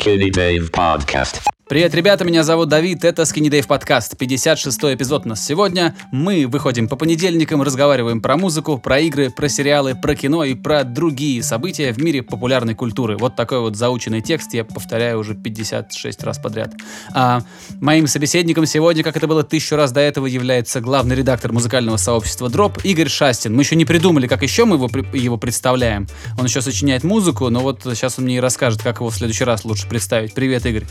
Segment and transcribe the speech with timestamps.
[0.00, 1.49] Skinny Dave Podcast.
[1.70, 5.94] Привет, ребята, меня зовут Давид, это Skinny Dave подкаст, 56 эпизод у нас сегодня.
[6.10, 10.82] Мы выходим по понедельникам, разговариваем про музыку, про игры, про сериалы, про кино и про
[10.82, 13.16] другие события в мире популярной культуры.
[13.16, 16.74] Вот такой вот заученный текст я повторяю уже 56 раз подряд.
[17.14, 17.42] А
[17.80, 22.48] моим собеседником сегодня, как это было тысячу раз до этого, является главный редактор музыкального сообщества
[22.48, 23.54] Drop Игорь Шастин.
[23.54, 26.08] Мы еще не придумали, как еще мы его, его представляем.
[26.36, 29.44] Он еще сочиняет музыку, но вот сейчас он мне и расскажет, как его в следующий
[29.44, 30.34] раз лучше представить.
[30.34, 30.86] Привет, Игорь.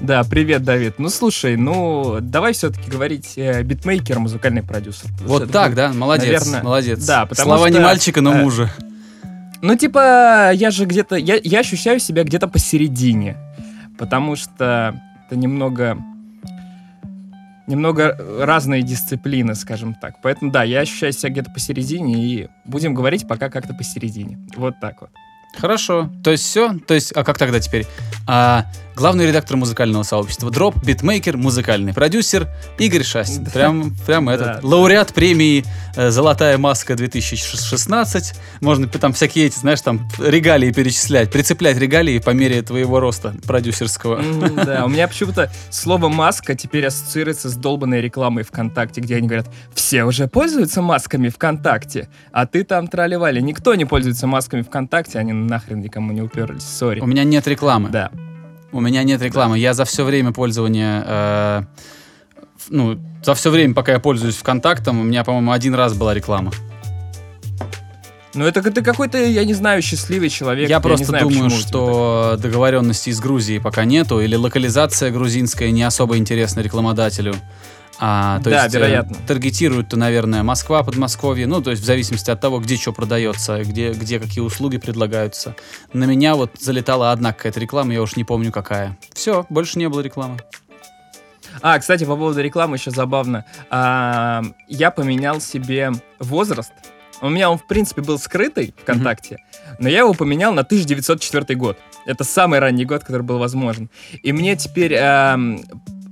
[0.00, 0.98] Да, привет, Давид.
[0.98, 5.10] Ну слушай, ну давай все-таки говорить э, битмейкер, музыкальный продюсер.
[5.20, 5.92] Вот так, будет, да?
[5.92, 7.06] Молодец, наверное, молодец.
[7.06, 8.70] Да, потому Слова что, не мальчика, но э, мужа.
[9.62, 13.36] Ну типа, я же где-то, я, я ощущаю себя где-то посередине,
[13.98, 15.98] потому что это немного
[17.66, 20.20] немного разные дисциплины, скажем так.
[20.22, 24.38] Поэтому, да, я ощущаю себя где-то посередине, и будем говорить пока как-то посередине.
[24.56, 25.10] Вот так вот.
[25.60, 26.10] Хорошо.
[26.22, 26.74] То есть все?
[26.86, 27.86] То есть, а как тогда теперь?
[28.26, 33.46] А, главный редактор музыкального сообщества Дроп, битмейкер, музыкальный продюсер Игорь Шастин.
[33.46, 34.62] Прям, прям этот.
[34.62, 35.64] Лауреат премии
[35.96, 38.36] э, «Золотая маска 2016».
[38.60, 44.22] Можно там всякие эти, знаешь, там регалии перечислять, прицеплять регалии по мере твоего роста продюсерского.
[44.64, 49.48] Да, у меня почему-то слово «маска» теперь ассоциируется с долбанной рекламой ВКонтакте, где они говорят,
[49.74, 53.40] все уже пользуются масками ВКонтакте, а ты там тролливали.
[53.40, 57.00] Никто не пользуется масками ВКонтакте, они нахрен никому не уперлись, sorry.
[57.00, 57.90] У меня нет рекламы.
[57.90, 58.10] Да.
[58.72, 59.58] У меня нет рекламы.
[59.58, 61.62] Я за все время пользования, э,
[62.70, 66.50] ну, за все время, пока я пользуюсь ВКонтактом, у меня, по-моему, один раз была реклама.
[68.34, 70.68] Ну, это ты какой-то, я не знаю, счастливый человек.
[70.68, 75.84] Я, я просто знаю, думаю, что договоренности с Грузией пока нету, или локализация грузинская не
[75.84, 77.34] особо интересна рекламодателю.
[77.98, 79.14] А, то да, есть, э, вероятно.
[79.14, 83.62] Э, таргетируют-то, наверное, Москва, Подмосковье, ну, то есть в зависимости от того, где что продается,
[83.62, 85.54] где, где какие услуги предлагаются.
[85.92, 88.98] На меня вот залетала одна какая-то реклама, я уж не помню какая.
[89.12, 90.38] Все, больше не было рекламы.
[91.62, 93.44] А, кстати, по поводу рекламы еще забавно.
[93.70, 96.72] А, я поменял себе возраст.
[97.20, 99.76] У меня он, в принципе, был скрытый ВКонтакте, mm-hmm.
[99.78, 101.78] но я его поменял на 1904 год.
[102.06, 103.88] Это самый ранний год, который был возможен.
[104.22, 105.38] И мне теперь а,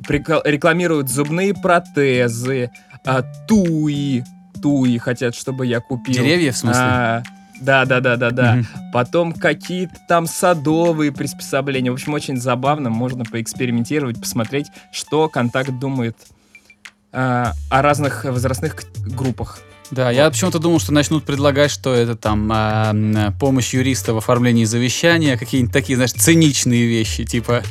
[0.09, 2.71] рекламируют зубные протезы,
[3.05, 4.25] а, туи,
[4.61, 6.15] туи хотят, чтобы я купил.
[6.15, 6.83] Деревья, в смысле?
[6.83, 7.23] А,
[7.61, 8.57] да, да, да, да, да.
[8.57, 8.91] Mm-hmm.
[8.93, 11.91] Потом какие-то там садовые приспособления.
[11.91, 12.91] В общем, очень забавно.
[12.91, 16.17] Можно поэкспериментировать, посмотреть, что контакт думает
[17.13, 19.61] э, о разных возрастных группах.
[19.93, 24.65] Да, я почему-то думал, что начнут предлагать, что это там э, помощь юриста в оформлении
[24.65, 27.63] завещания, какие-нибудь такие, знаешь, циничные вещи, типа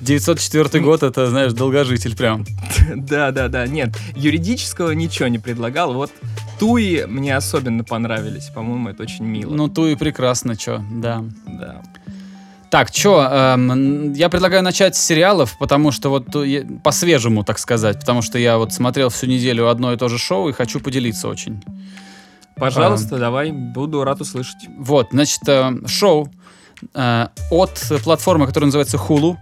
[0.00, 2.46] 904 год, это, знаешь, долгожитель прям.
[2.96, 6.10] Да, да, да, нет, юридического ничего не предлагал, вот
[6.58, 9.54] Туи мне особенно понравились, по-моему, это очень мило.
[9.54, 11.22] Ну, Туи прекрасно, чё, да.
[11.46, 11.82] Да.
[12.74, 16.26] Так, чё, эм, я предлагаю начать с сериалов, потому что вот
[16.82, 20.48] по-свежему, так сказать, потому что я вот смотрел всю неделю одно и то же шоу
[20.48, 21.62] и хочу поделиться очень.
[22.56, 24.66] Пожалуйста, а, давай, буду рад услышать.
[24.76, 26.28] Вот, значит, э, шоу
[26.94, 29.36] э, от платформы, которая называется Hulu.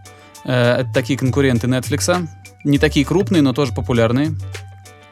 [0.44, 2.28] Э, это такие конкуренты Netflix.
[2.65, 4.32] Не такие крупные, но тоже популярные.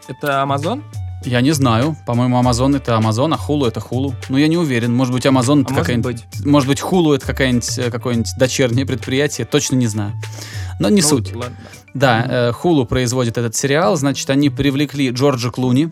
[0.09, 0.83] Это Amazon?
[1.25, 1.97] Я не знаю.
[2.07, 4.15] По-моему, Amazon это Amazon, а Hulu это Hulu.
[4.29, 4.95] Но я не уверен.
[4.95, 6.17] Может быть, Amazon это а какая-нибудь...
[6.17, 6.47] Может быть.
[6.47, 9.47] может быть, Hulu это какая-нибудь, э, какое-нибудь дочернее предприятие.
[9.47, 10.15] Точно не знаю.
[10.79, 11.35] Но не ну, суть.
[11.35, 11.57] Ладно.
[11.93, 13.97] Да, э, Hulu производит этот сериал.
[13.97, 15.91] Значит, они привлекли Джорджа Клуни.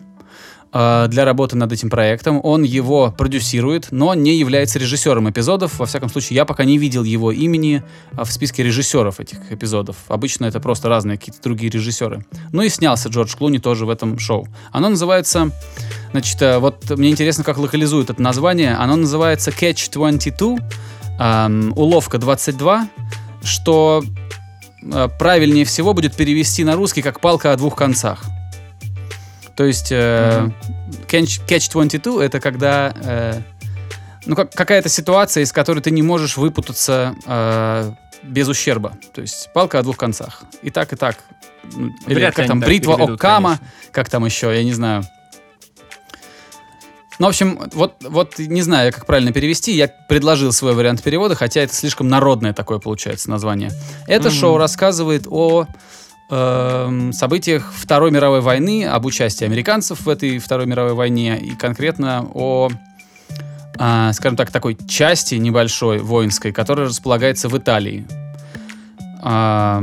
[0.71, 2.39] Э, для работы над этим проектом.
[2.43, 5.79] Он его продюсирует, но не является режиссером эпизодов.
[5.79, 9.95] Во всяком случае, я пока не видел его имени э, в списке режиссеров этих эпизодов.
[10.09, 12.23] Обычно это просто разные какие-то другие режиссеры.
[12.51, 14.47] Ну и снялся Джордж Клуни тоже в этом шоу.
[14.71, 15.51] Оно называется...
[16.11, 18.75] Значит, э, вот мне интересно, как локализуют это название.
[18.75, 20.57] Оно называется Catch 22,
[21.19, 22.89] эм, уловка 22,
[23.41, 24.03] что
[25.17, 28.23] правильнее всего будет перевести на русский как палка о двух концах.
[29.59, 30.49] То есть э,
[31.09, 33.41] catch, catch 22 это когда э,
[34.25, 37.91] ну, как, какая-то ситуация, из которой ты не можешь выпутаться э,
[38.23, 38.93] без ущерба.
[39.13, 40.43] То есть палка о двух концах.
[40.61, 41.17] И так, и так.
[41.73, 43.91] Ну, или как там, бритва Оккама, конечно.
[43.91, 45.03] как там еще, я не знаю.
[47.19, 49.73] Ну, в общем, вот, вот не знаю, как правильно перевести.
[49.73, 53.71] Я предложил свой вариант перевода, хотя это слишком народное такое получается название.
[54.07, 54.39] Это mm-hmm.
[54.39, 55.67] шоу рассказывает о
[56.29, 62.27] э, событиях Второй мировой войны, об участии американцев в этой Второй мировой войне и конкретно
[62.33, 62.69] о,
[63.77, 68.05] э, скажем так, такой части небольшой воинской, которая располагается в Италии.
[69.23, 69.81] Э,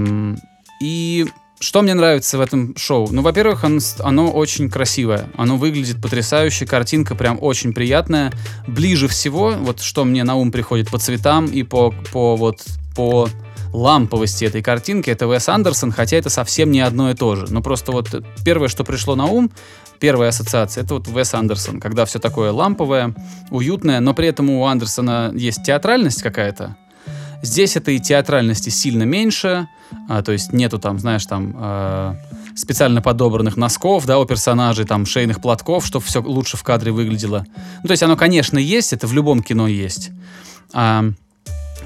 [0.81, 1.27] и
[1.59, 3.09] что мне нравится в этом шоу?
[3.11, 5.29] Ну, во-первых, оно, оно очень красивое.
[5.37, 8.31] Оно выглядит потрясающе, картинка прям очень приятная.
[8.67, 12.63] Ближе всего, вот что мне на ум приходит по цветам и по, по вот
[12.95, 13.29] по
[13.73, 17.47] ламповости этой картинки, это Вес Андерсон, хотя это совсем не одно и то же.
[17.51, 18.09] Но просто вот
[18.45, 19.51] первое, что пришло на ум,
[19.99, 23.15] первая ассоциация, это вот Вес Андерсон, когда все такое ламповое,
[23.51, 26.77] уютное, но при этом у Андерсона есть театральность какая-то.
[27.43, 29.69] Здесь этой театральности сильно меньше,
[30.09, 32.15] а, то есть нету там, знаешь, там э,
[32.57, 37.47] специально подобранных носков, да, у персонажей, там, шейных платков, чтобы все лучше в кадре выглядело.
[37.83, 40.11] Ну, то есть оно, конечно, есть, это в любом кино есть.
[40.73, 41.05] А,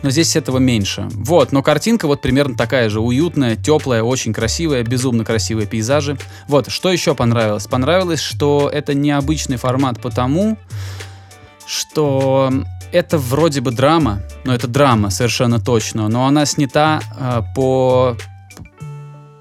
[0.02, 1.08] но здесь этого меньше.
[1.12, 6.18] Вот, но картинка вот примерно такая же, уютная, теплая, очень красивая, безумно красивые пейзажи.
[6.48, 7.66] Вот, что еще понравилось?
[7.66, 10.56] Понравилось, что это необычный формат потому,
[11.66, 12.52] что
[12.92, 18.16] это вроде бы драма, но это драма совершенно точно, но она снята э, по,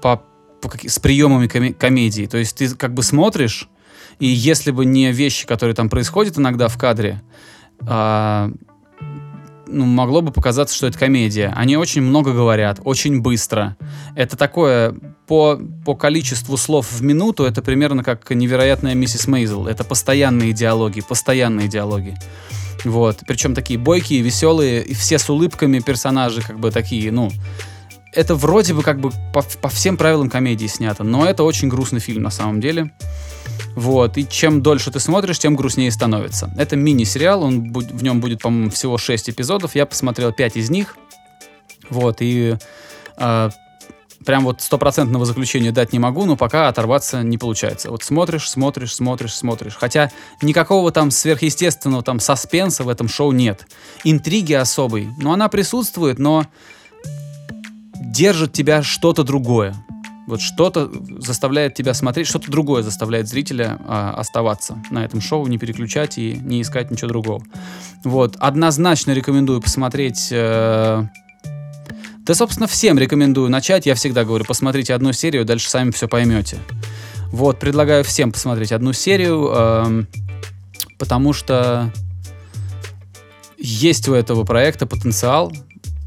[0.00, 0.22] по,
[0.60, 2.26] по как, с приемами коми комедии.
[2.26, 3.68] То есть ты как бы смотришь,
[4.20, 7.22] и если бы не вещи, которые там происходят иногда в кадре,
[7.80, 8.52] э,
[9.70, 11.52] ну, могло бы показаться, что это комедия.
[11.56, 13.76] Они очень много говорят, очень быстро.
[14.16, 14.94] Это такое,
[15.26, 19.66] по, по количеству слов в минуту, это примерно как невероятная миссис Мейзел.
[19.66, 22.16] Это постоянные диалоги, постоянные диалоги.
[22.84, 23.18] Вот.
[23.26, 27.30] Причем такие бойкие, веселые, и все с улыбками персонажи, как бы такие, ну...
[28.12, 32.00] Это вроде бы как бы по, по всем правилам комедии снято, но это очень грустный
[32.00, 32.90] фильм на самом деле.
[33.76, 36.52] Вот, и чем дольше ты смотришь, тем грустнее становится.
[36.58, 39.74] Это мини-сериал, он, в нем будет, по-моему, всего 6 эпизодов.
[39.76, 40.96] Я посмотрел 5 из них.
[41.88, 42.56] Вот, и
[43.16, 43.50] э,
[44.24, 47.90] прям вот стопроцентного заключения дать не могу, но пока оторваться не получается.
[47.90, 49.76] Вот смотришь, смотришь, смотришь, смотришь.
[49.78, 50.10] Хотя
[50.42, 53.66] никакого там сверхъестественного там саспенса в этом шоу нет.
[54.04, 55.08] Интриги особой.
[55.18, 56.46] Но она присутствует, но
[58.00, 59.74] держит тебя что-то другое.
[60.26, 65.58] Вот что-то заставляет тебя смотреть, что-то другое заставляет зрителя а, оставаться на этом шоу, не
[65.58, 67.42] переключать и не искать ничего другого.
[68.04, 70.28] Вот, однозначно рекомендую посмотреть.
[70.30, 71.04] Э,
[72.18, 73.86] да, собственно, всем рекомендую начать.
[73.86, 76.58] Я всегда говорю, посмотрите одну серию, дальше сами все поймете.
[77.32, 80.04] Вот, предлагаю всем посмотреть одну серию, э,
[80.96, 81.92] потому что
[83.58, 85.52] есть у этого проекта потенциал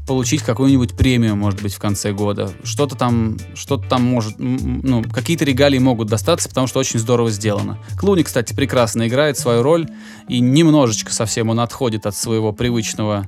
[0.06, 2.50] получить какую-нибудь премию, может быть, в конце года.
[2.62, 7.78] Что-то там, что-то там может, ну, какие-то регалии могут достаться, потому что очень здорово сделано.
[7.98, 9.88] Клуни, кстати, прекрасно играет свою роль,
[10.28, 13.26] и немножечко совсем он отходит от своего привычного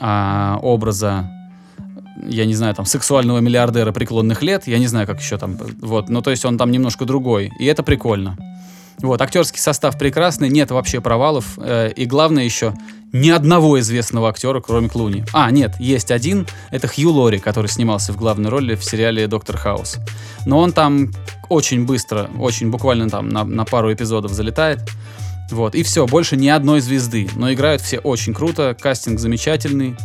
[0.00, 1.30] а, образа
[2.26, 6.08] я не знаю, там, сексуального миллиардера преклонных лет, я не знаю, как еще там, вот,
[6.08, 8.38] ну, то есть он там немножко другой, и это прикольно.
[9.00, 12.74] Вот, актерский состав прекрасный, нет вообще провалов, э, и главное еще,
[13.12, 15.24] ни одного известного актера, кроме Клуни.
[15.32, 19.56] А, нет, есть один, это Хью Лори, который снимался в главной роли в сериале «Доктор
[19.56, 19.98] Хаус».
[20.46, 21.12] Но он там
[21.48, 24.80] очень быстро, очень буквально там на, на пару эпизодов залетает.
[25.50, 27.28] Вот, и все, больше ни одной звезды.
[27.36, 29.96] Но играют все очень круто, кастинг замечательный.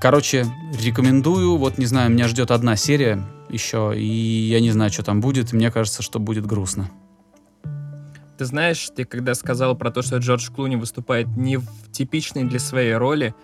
[0.00, 0.46] Короче,
[0.82, 1.56] рекомендую.
[1.56, 5.52] Вот, не знаю, меня ждет одна серия еще, и я не знаю, что там будет.
[5.52, 6.90] Мне кажется, что будет грустно.
[8.40, 12.58] Ты знаешь, ты когда сказал про то, что Джордж Клуни выступает не в типичной для
[12.58, 13.34] своей роли,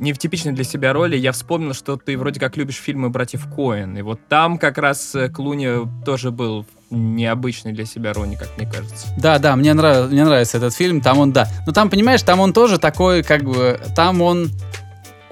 [0.00, 3.46] не в типичной для себя роли, я вспомнил, что ты вроде как любишь фильмы братьев
[3.54, 3.96] Коэн.
[3.98, 8.68] И вот там как раз э, Клуни тоже был необычной для себя роли, как мне
[8.68, 9.06] кажется.
[9.18, 10.10] Да, да, мне, нрав...
[10.10, 11.46] мне нравится этот фильм, там он, да.
[11.64, 14.50] Но там, понимаешь, там он тоже такой, как бы, там он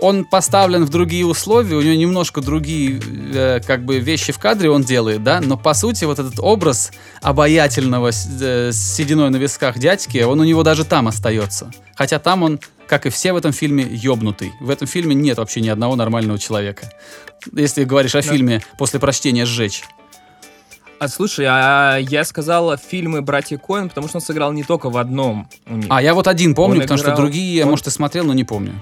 [0.00, 3.00] он поставлен в другие условия, у него немножко другие
[3.32, 6.92] э, как бы вещи в кадре он делает, да, но по сути вот этот образ
[7.20, 11.70] обаятельного э, с сединой на висках дядьки, он у него даже там остается.
[11.96, 14.52] Хотя там он, как и все в этом фильме, ёбнутый.
[14.60, 16.92] В этом фильме нет вообще ни одного нормального человека.
[17.52, 18.32] Если говоришь о да.
[18.32, 19.82] фильме после прочтения «Сжечь».
[21.00, 24.96] А слушай, а я сказал фильмы «Братья Коэн», потому что он сыграл не только в
[24.96, 25.48] одном.
[25.88, 27.14] А, я вот один помню, он потому играл...
[27.14, 27.70] что другие, он...
[27.70, 28.74] может, и смотрел, но не помню.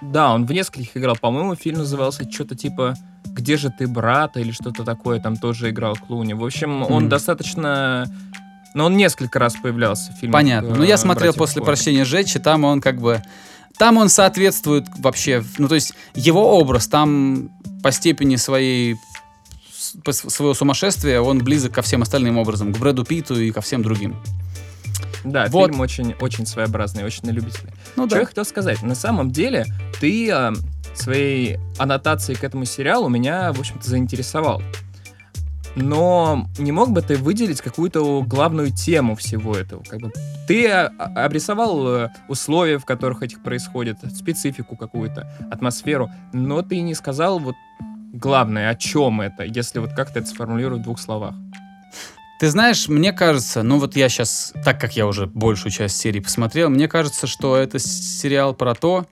[0.00, 1.16] Да, он в нескольких играл.
[1.16, 2.94] По-моему, фильм назывался что-то типа
[3.26, 5.20] «Где же ты, брат?» или что-то такое.
[5.20, 6.32] Там тоже играл Клуни.
[6.32, 7.08] В общем, он mm.
[7.08, 8.06] достаточно...
[8.74, 10.32] Но он несколько раз появлялся в фильме.
[10.32, 10.76] Понятно.
[10.76, 11.62] Ну, я смотрел после.
[11.62, 13.22] «Прощения Жечи», там он как бы...
[13.78, 15.44] Там он соответствует вообще...
[15.58, 17.50] Ну, то есть его образ там
[17.82, 18.96] по степени своей
[19.80, 24.16] своего сумасшествия он близок ко всем остальным образом, к Брэду Питу и ко всем другим.
[25.24, 25.68] Да, вот.
[25.68, 27.70] фильм очень, очень своеобразный, очень на любителя.
[27.96, 28.20] Ну, Что да.
[28.20, 28.82] я хотел сказать?
[28.82, 29.66] На самом деле,
[30.00, 30.52] ты э,
[30.94, 34.62] своей аннотацией к этому сериалу меня, в общем-то, заинтересовал.
[35.76, 39.82] Но не мог бы ты выделить какую-то главную тему всего этого?
[39.84, 40.12] Как бы
[40.48, 46.94] ты а, обрисовал э, условия, в которых этих происходит, специфику какую-то, атмосферу, но ты не
[46.94, 47.54] сказал вот
[48.12, 51.34] главное, о чем это, если вот как-то это сформулировать в двух словах.
[52.40, 56.20] Ты знаешь, мне кажется, ну вот я сейчас, так как я уже большую часть серии
[56.20, 59.04] посмотрел, мне кажется, что это сериал про то,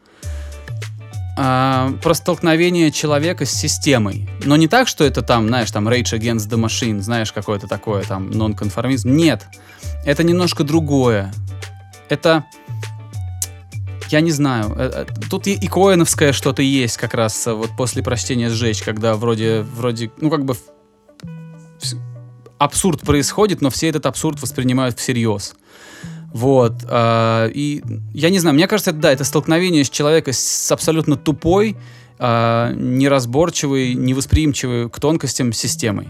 [1.36, 4.30] а, про столкновение человека с системой.
[4.46, 8.02] Но не так, что это там, знаешь, там Rage Against the Machine, знаешь, какое-то такое
[8.02, 9.14] там нонконформизм.
[9.14, 9.46] Нет,
[10.06, 11.30] это немножко другое.
[12.08, 12.46] Это,
[14.08, 17.72] я не знаю, э, э, тут и, и коэновское что-то есть как раз э, вот
[17.76, 20.56] после прочтения «Сжечь», когда вроде, вроде, ну как бы
[22.58, 25.54] абсурд происходит, но все этот абсурд воспринимают всерьез.
[26.32, 26.84] Вот.
[26.88, 31.16] Э, и я не знаю, мне кажется, это, да, это столкновение с человека с абсолютно
[31.16, 31.76] тупой,
[32.18, 36.08] э, неразборчивой, невосприимчивой к тонкостям системой.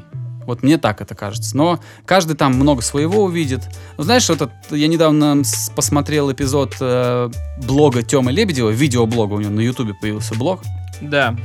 [0.48, 1.54] Вот мне так это кажется.
[1.56, 3.60] Но каждый там много своего увидит.
[3.98, 5.42] Ну, знаешь, этот, я недавно
[5.76, 10.62] посмотрел эпизод э, блога Тёмы Лебедева, видеоблога у него на Ютубе появился блог.
[11.02, 11.36] Да.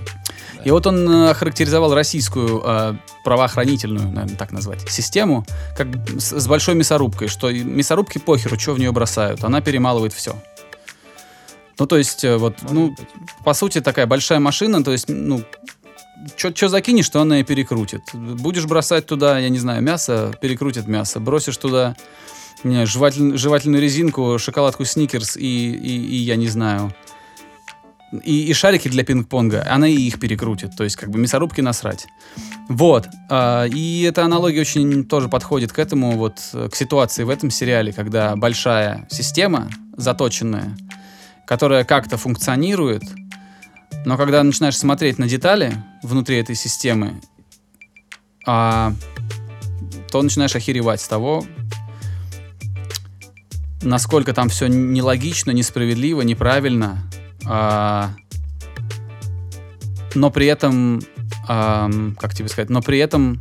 [0.65, 5.45] И вот он э, охарактеризовал российскую э, правоохранительную, наверное, так назвать, систему,
[5.77, 10.35] как с, с большой мясорубкой, что мясорубки похеру, что в нее бросают, она перемалывает все.
[11.79, 12.95] Ну, то есть, э, вот, ну,
[13.43, 15.43] по сути, такая большая машина, то есть, ну,
[16.37, 18.01] что закинешь, то она и перекрутит.
[18.13, 21.19] Будешь бросать туда, я не знаю, мясо, перекрутит мясо.
[21.19, 21.95] Бросишь туда
[22.63, 26.93] не, жеватель, жевательную резинку, шоколадку Сникерс и, и, и я не знаю,
[28.23, 30.75] и, и шарики для пинг-понга, она и их перекрутит.
[30.75, 32.07] То есть, как бы мясорубки насрать.
[32.69, 33.07] Вот.
[33.29, 36.39] А, и эта аналогия очень тоже подходит к этому, вот,
[36.71, 40.77] к ситуации в этом сериале, когда большая система, заточенная,
[41.45, 43.03] которая как-то функционирует,
[44.05, 47.21] но когда начинаешь смотреть на детали внутри этой системы,
[48.45, 48.93] а,
[50.11, 51.45] то начинаешь охеревать с того,
[53.81, 56.97] насколько там все нелогично, несправедливо, неправильно,
[57.45, 58.09] но
[60.31, 61.01] при этом,
[61.47, 63.39] а, как тебе сказать, но при этом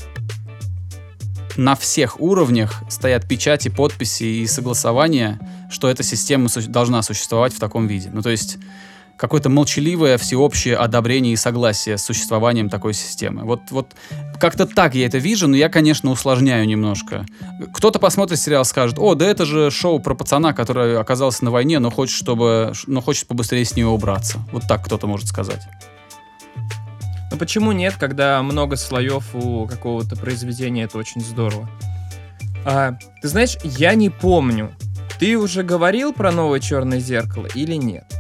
[1.57, 5.39] на всех уровнях стоят печати, подписи и согласования,
[5.71, 8.11] что эта система должна существовать в таком виде.
[8.13, 8.59] Ну, то есть
[9.23, 13.45] какое-то молчаливое всеобщее одобрение и согласие с существованием такой системы.
[13.45, 13.95] Вот, вот
[14.41, 17.25] как-то так я это вижу, но я, конечно, усложняю немножко.
[17.73, 21.79] Кто-то посмотрит сериал, скажет, о, да это же шоу про пацана, который оказался на войне,
[21.79, 24.41] но хочет, чтобы, но хочет побыстрее с него убраться.
[24.51, 25.63] Вот так кто-то может сказать.
[27.31, 31.71] Ну почему нет, когда много слоев у какого-то произведения, это очень здорово.
[32.65, 34.73] А, ты знаешь, я не помню,
[35.21, 38.12] ты уже говорил про новое черное зеркало или нет?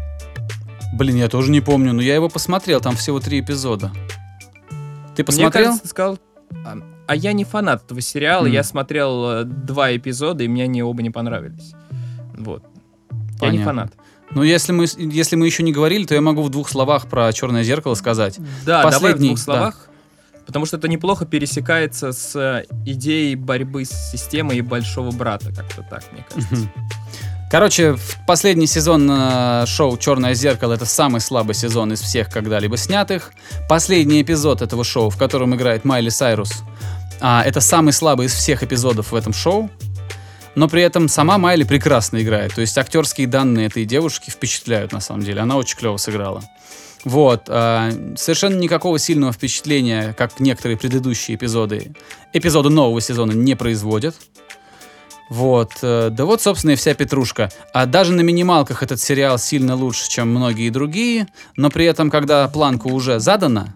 [0.92, 3.90] Блин, я тоже не помню, но я его посмотрел, там всего три эпизода.
[5.16, 5.50] Ты посмотрел?
[5.50, 6.18] Мне кажется, сказал...
[6.64, 8.50] А, а я не фанат этого сериала, mm.
[8.50, 11.72] я смотрел э, два эпизода, и мне они оба не понравились.
[12.36, 12.62] Вот.
[13.40, 13.46] Понятно.
[13.46, 13.92] Я не фанат.
[14.34, 17.32] Ну, если мы, если мы еще не говорили, то я могу в двух словах про
[17.32, 18.38] черное зеркало сказать.
[18.64, 19.88] Да, Последний, давай в двух словах.
[20.32, 20.42] Да.
[20.46, 25.86] Потому что это неплохо пересекается с э, идеей борьбы с системой и большого брата, как-то
[25.88, 26.70] так, мне кажется.
[27.52, 33.34] Короче, последний сезон э, шоу «Черное зеркало»— это самый слабый сезон из всех когда-либо снятых.
[33.68, 36.62] Последний эпизод этого шоу, в котором играет Майли Сайрус,
[37.20, 39.68] э, это самый слабый из всех эпизодов в этом шоу.
[40.54, 42.54] Но при этом сама Майли прекрасно играет.
[42.54, 45.42] То есть актерские данные этой девушки впечатляют на самом деле.
[45.42, 46.42] Она очень клево сыграла.
[47.04, 47.42] Вот.
[47.48, 51.92] Э, совершенно никакого сильного впечатления, как некоторые предыдущие эпизоды,
[52.32, 54.16] эпизоды нового сезона не производят.
[55.30, 55.72] Вот.
[55.82, 57.50] Э, да вот, собственно, и вся петрушка.
[57.72, 62.46] А даже на минималках этот сериал сильно лучше, чем многие другие, но при этом, когда
[62.48, 63.74] планка уже задана,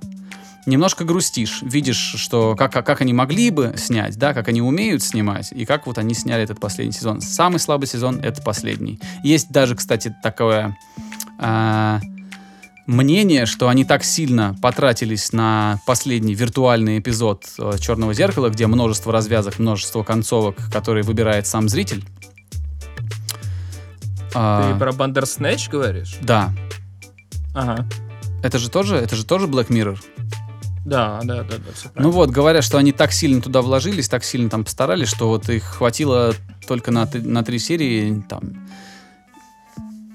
[0.67, 1.61] немножко грустишь.
[1.63, 5.87] Видишь, что как, как они могли бы снять, да, как они умеют снимать, и как
[5.87, 7.21] вот они сняли этот последний сезон.
[7.21, 9.01] Самый слабый сезон— это последний.
[9.23, 10.77] Есть даже, кстати, такое...
[11.39, 12.01] Э,
[12.87, 19.13] мнение, что они так сильно потратились на последний виртуальный эпизод э, Черного зеркала, где множество
[19.13, 22.05] развязок, множество концовок, которые выбирает сам зритель.
[24.31, 26.19] Ты а, про Бандерснэч говоришь?
[26.21, 26.53] Да.
[27.55, 27.87] Ага.
[28.43, 29.99] Это же тоже, это же тоже Black Mirror.
[30.85, 34.23] Да, да, да, да, все Ну вот, говорят, что они так сильно туда вложились, так
[34.23, 36.33] сильно там постарались, что вот их хватило
[36.69, 38.69] только на, на три серии, там,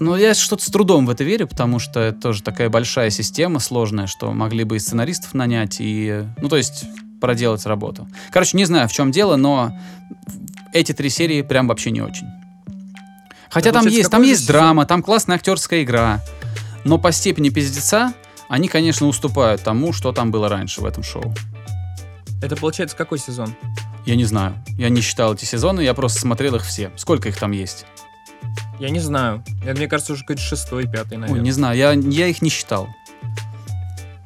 [0.01, 3.59] ну, я что-то с трудом в это верю, потому что это тоже такая большая система,
[3.59, 6.85] сложная, что могли бы и сценаристов нанять, и, ну, то есть,
[7.21, 8.07] проделать работу.
[8.31, 9.77] Короче, не знаю, в чем дело, но
[10.73, 12.25] эти три серии прям вообще не очень.
[13.51, 16.19] Хотя там есть, там есть драма, там классная актерская игра,
[16.83, 18.13] но по степени пиздеца
[18.49, 21.31] они, конечно, уступают тому, что там было раньше в этом шоу.
[22.41, 23.53] Это получается какой сезон?
[24.07, 24.55] Я не знаю.
[24.79, 26.89] Я не считал эти сезоны, я просто смотрел их все.
[26.95, 27.85] Сколько их там есть?
[28.79, 29.43] Я не знаю.
[29.63, 31.39] Это, мне кажется, уже какой-то шестой, пятый, наверное.
[31.39, 32.87] Ой, не знаю, я, я их не считал.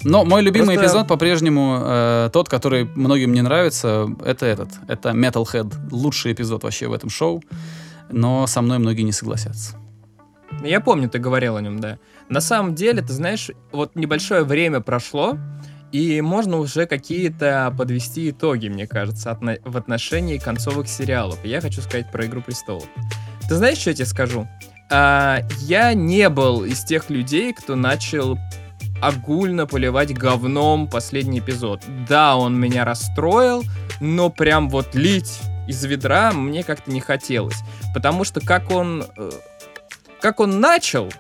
[0.04, 0.86] Но мой любимый Просто...
[0.86, 4.70] эпизод по-прежнему э, тот, который многим не нравится, это этот.
[4.88, 5.90] Это Metalhead.
[5.92, 7.44] Лучший эпизод вообще в этом шоу.
[8.12, 9.78] Но со мной многие не согласятся.
[10.64, 11.98] Я помню, ты говорил о нем, да.
[12.30, 15.38] На самом деле, ты знаешь, вот небольшое время прошло,
[15.92, 21.44] и можно уже какие-то подвести итоги, мне кажется, отно- в отношении концовых сериалов.
[21.44, 22.86] Я хочу сказать про «Игру престолов».
[23.48, 24.48] Ты знаешь, что я тебе скажу?
[24.90, 28.38] А, я не был из тех людей, кто начал
[29.02, 31.82] огульно поливать говном последний эпизод.
[32.08, 33.64] Да, он меня расстроил,
[34.00, 37.58] но прям вот лить из ведра мне как-то не хотелось.
[37.94, 39.06] Потому что как он...
[39.18, 39.32] э,
[40.22, 41.12] Как он начал,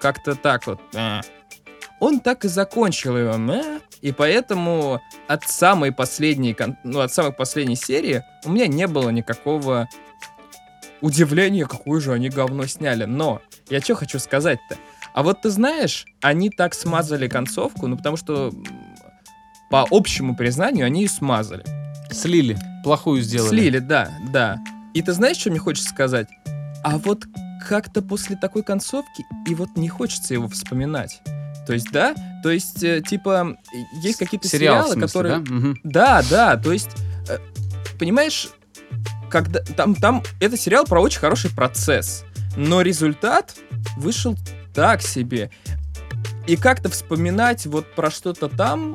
[0.00, 0.80] как-то так вот...
[0.94, 1.20] э,
[2.00, 3.34] Он так и закончил его.
[3.52, 9.10] э, И поэтому от самой последней, ну, от самой последней серии у меня не было
[9.10, 9.88] никакого
[11.00, 13.04] удивления, какое же они говно сняли.
[13.04, 14.76] Но я что хочу сказать-то?
[15.14, 18.52] А вот ты знаешь, они так смазали концовку, ну потому что
[19.70, 21.64] по общему признанию они ее смазали.
[22.10, 22.58] Слили.
[22.84, 23.48] Плохую сделали.
[23.48, 24.58] Слили, да, да.
[24.94, 26.28] И ты знаешь, что мне хочется сказать?
[26.84, 27.24] А вот
[27.66, 31.20] как-то после такой концовки и вот не хочется его вспоминать.
[31.66, 33.58] То есть, да, то есть, э, типа,
[34.00, 35.38] есть какие-то Сериал, сериалы, смысле, которые...
[35.38, 35.52] да?
[35.52, 35.80] Мгм.
[35.82, 36.90] Да, да, то есть,
[37.28, 37.38] э,
[37.98, 38.50] понимаешь,
[39.30, 42.24] когда там, там это сериал про очень хороший процесс,
[42.56, 43.56] но результат
[43.96, 44.36] вышел
[44.74, 45.50] так себе.
[46.46, 48.94] И как-то вспоминать вот про что-то там,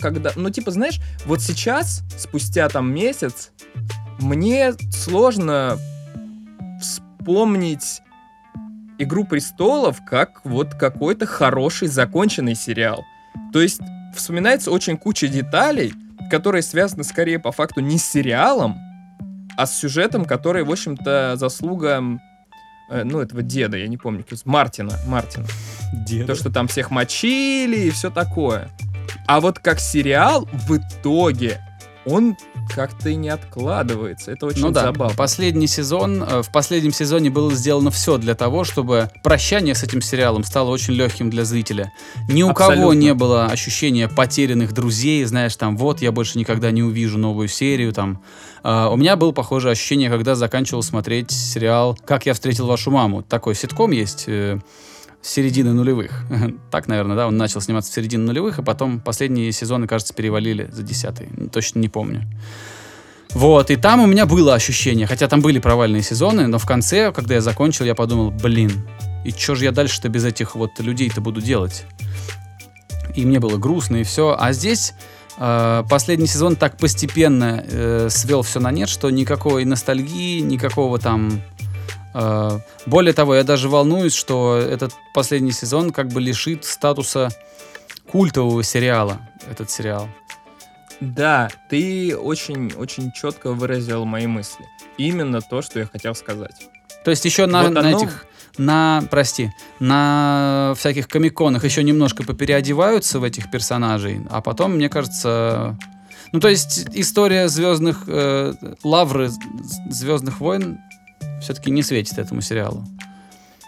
[0.00, 3.52] когда, ну типа знаешь, вот сейчас спустя там месяц
[4.18, 5.78] мне сложно
[6.80, 8.02] вспомнить
[9.00, 13.02] Игру престолов как вот какой-то хороший законченный сериал.
[13.50, 13.80] То есть
[14.14, 15.94] вспоминается очень куча деталей,
[16.30, 18.76] которые связаны скорее по факту не с сериалом,
[19.56, 22.02] а с сюжетом, который, в общем-то, заслуга,
[22.90, 25.46] э, ну, этого деда, я не помню, его- Мартина, Мартина.
[26.26, 28.70] То, что там всех мочили и все такое.
[29.26, 31.60] А вот как сериал, в итоге,
[32.06, 32.36] он
[32.74, 34.32] как-то и не откладывается.
[34.32, 35.14] Это очень Ну да, забавно.
[35.16, 40.00] последний сезон, э, в последнем сезоне было сделано все для того, чтобы прощание с этим
[40.02, 41.92] сериалом стало очень легким для зрителя.
[42.28, 42.98] Ни у кого Абсолютно.
[42.98, 47.92] не было ощущения потерянных друзей, знаешь, там, вот, я больше никогда не увижу новую серию,
[47.92, 48.22] там.
[48.62, 53.22] А, у меня было похожее ощущение, когда заканчивал смотреть сериал «Как я встретил вашу маму».
[53.22, 54.58] Такой ситком есть, э,
[55.22, 56.24] середины нулевых.
[56.70, 60.68] Так, наверное, да, он начал сниматься в середине нулевых, и потом последние сезоны, кажется, перевалили
[60.72, 61.28] за десятый.
[61.52, 62.22] Точно не помню.
[63.30, 67.12] Вот, и там у меня было ощущение, хотя там были провальные сезоны, но в конце,
[67.12, 68.72] когда я закончил, я подумал, блин,
[69.24, 71.84] и что же я дальше-то без этих вот людей-то буду делать?
[73.14, 74.36] И мне было грустно, и все.
[74.38, 74.94] А здесь
[75.38, 81.42] э, последний сезон так постепенно э, свел все на нет, что никакой ностальгии, никакого там...
[82.14, 87.30] э, более того, я даже волнуюсь, что этот последний сезон как бы лишит статуса
[88.10, 89.20] культового сериала,
[89.50, 90.08] этот сериал.
[91.00, 94.66] Да, ты очень-очень четко выразил мои мысли.
[94.98, 96.68] Именно то, что я хотел сказать.
[97.04, 98.26] То есть еще на, Вот на оно- этих,
[98.58, 105.78] на, прости, на всяких комиконах еще немножко попереодеваются в этих персонажей, а потом, мне кажется,
[106.32, 108.52] ну то есть история звездных э,
[108.84, 109.30] лавры
[109.88, 110.80] Звездных войн
[111.40, 112.84] все-таки не светит этому сериалу.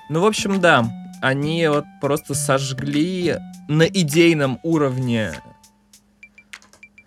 [0.09, 0.91] Ну, в общем, да,
[1.23, 3.37] они вот просто сожгли
[3.69, 5.33] на идейном уровне,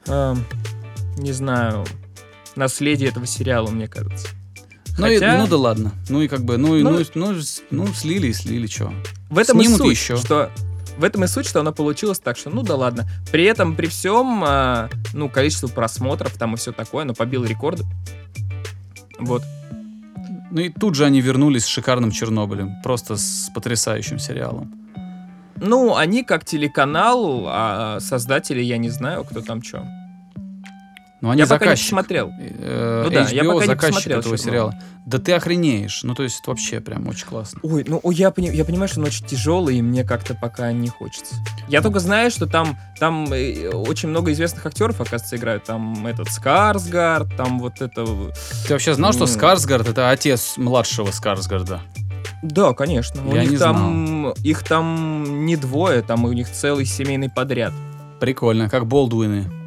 [0.07, 0.43] эм,
[1.17, 1.85] не знаю,
[2.55, 4.27] наследие этого сериала, мне кажется.
[4.97, 5.91] Ну, и- Хотя- ну да ладно.
[6.09, 7.35] Ну и как бы, ну, и- Ну- ну, ну,
[7.71, 8.93] ну, слили и слили, что.
[9.29, 10.15] В этом и Снимут суть, еще.
[10.17, 10.49] что
[10.97, 13.05] в этом и суть, что оно получилось так, что ну да ладно.
[13.29, 17.83] При этом, при всем, а, ну, количество просмотров там и все такое, оно побило рекорды.
[19.19, 19.43] Вот.
[20.51, 24.73] Ну и тут же они вернулись с шикарным Чернобылем, просто с потрясающим сериалом.
[25.57, 29.87] Ну, они как телеканал, а создатели, я не знаю, кто там что.
[31.25, 31.85] Ну они Я пока не заказчик.
[31.89, 32.31] посмотрел.
[32.39, 34.79] Э, Ну да, я HBO пока не заказчик посмотрел этого сериала.
[35.07, 36.03] Да ты охренеешь.
[36.03, 37.59] Ну, то есть, вообще прям очень классно.
[37.63, 40.87] Ой, ну я, пони- я понимаю, что он очень тяжелый, и мне как-то пока не
[40.87, 41.33] хочется.
[41.67, 45.63] Я только знаю, что там, там э, очень много известных актеров, оказывается, играют.
[45.63, 48.05] Там этот Скарсгард, там вот это...
[48.67, 49.25] Ты вообще знал, что.
[49.25, 51.81] Скарсгард это отец младшего Скарсгарда?
[52.43, 53.27] Да, конечно.
[53.27, 57.73] У Я них не там, их там не двое, там у них целый семейный подряд.
[58.19, 59.64] Прикольно, как Болдуины.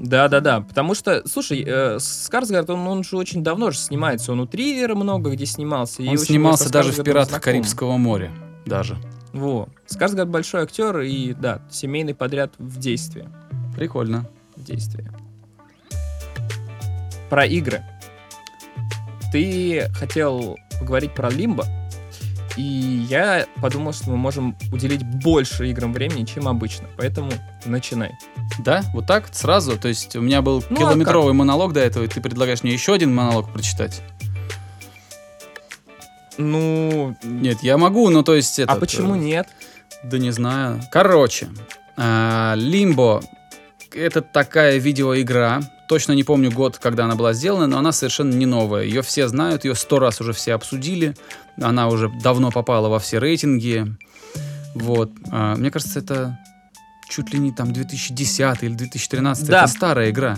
[0.00, 4.46] Да-да-да, потому что, слушай, э, Скарсгард, он, он же очень давно же снимается, он у
[4.46, 6.02] Триллера много где снимался.
[6.02, 7.42] Он снимался даже в «Пиратах.
[7.42, 8.30] Карибского моря».
[8.64, 8.96] Даже.
[9.32, 9.68] Во.
[9.86, 13.28] Скарсгард большой актер и, да, семейный подряд в действии.
[13.76, 14.26] Прикольно.
[14.56, 15.06] В действии.
[17.28, 17.82] Про игры.
[19.32, 21.64] Ты хотел поговорить про Лимбо,
[22.56, 22.62] и
[23.08, 26.88] я подумал, что мы можем уделить больше играм времени, чем обычно.
[26.96, 27.30] Поэтому
[27.64, 28.12] начинай.
[28.58, 28.82] Да?
[28.92, 29.28] Вот так?
[29.32, 29.78] Сразу?
[29.78, 32.72] То есть у меня был Ну, а километровый монолог до этого, и ты предлагаешь мне
[32.72, 34.02] еще один монолог прочитать?
[36.38, 37.16] Ну...
[37.22, 38.58] Нет, я могу, но то есть...
[38.58, 39.48] Это, а почему нет?
[40.02, 40.80] Да не знаю.
[40.90, 41.48] Короче,
[41.96, 43.22] Лимбо
[43.94, 45.60] это такая видеоигра.
[45.90, 48.84] Точно не помню год, когда она была сделана, но она совершенно не новая.
[48.84, 51.16] Ее все знают, ее сто раз уже все обсудили.
[51.60, 53.92] Она уже давно попала во все рейтинги.
[54.76, 55.10] Вот.
[55.32, 56.38] А, мне кажется, это
[57.10, 59.48] чуть ли не там 2010 или 2013.
[59.48, 59.64] Да.
[59.64, 60.36] Это старая игра.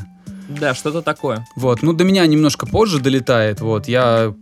[0.48, 1.44] Да, что-то такое.
[1.54, 1.82] Вот.
[1.82, 3.60] Ну, до меня немножко позже долетает.
[3.60, 3.88] Вот.
[3.88, 4.34] Я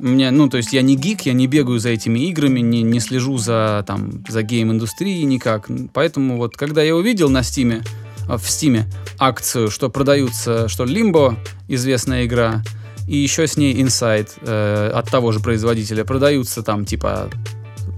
[0.00, 2.98] меня, ну, то есть я не гик, я не бегаю за этими играми, не, не
[2.98, 5.70] слежу за, там, за гейм-индустрией никак.
[5.92, 7.82] Поэтому вот, когда я увидел на Стиме,
[8.28, 8.86] в Стиме
[9.18, 11.36] акцию, что продаются, что Limbo,
[11.68, 12.62] известная игра,
[13.08, 17.30] и еще с ней Inside э, от того же производителя продаются там, типа,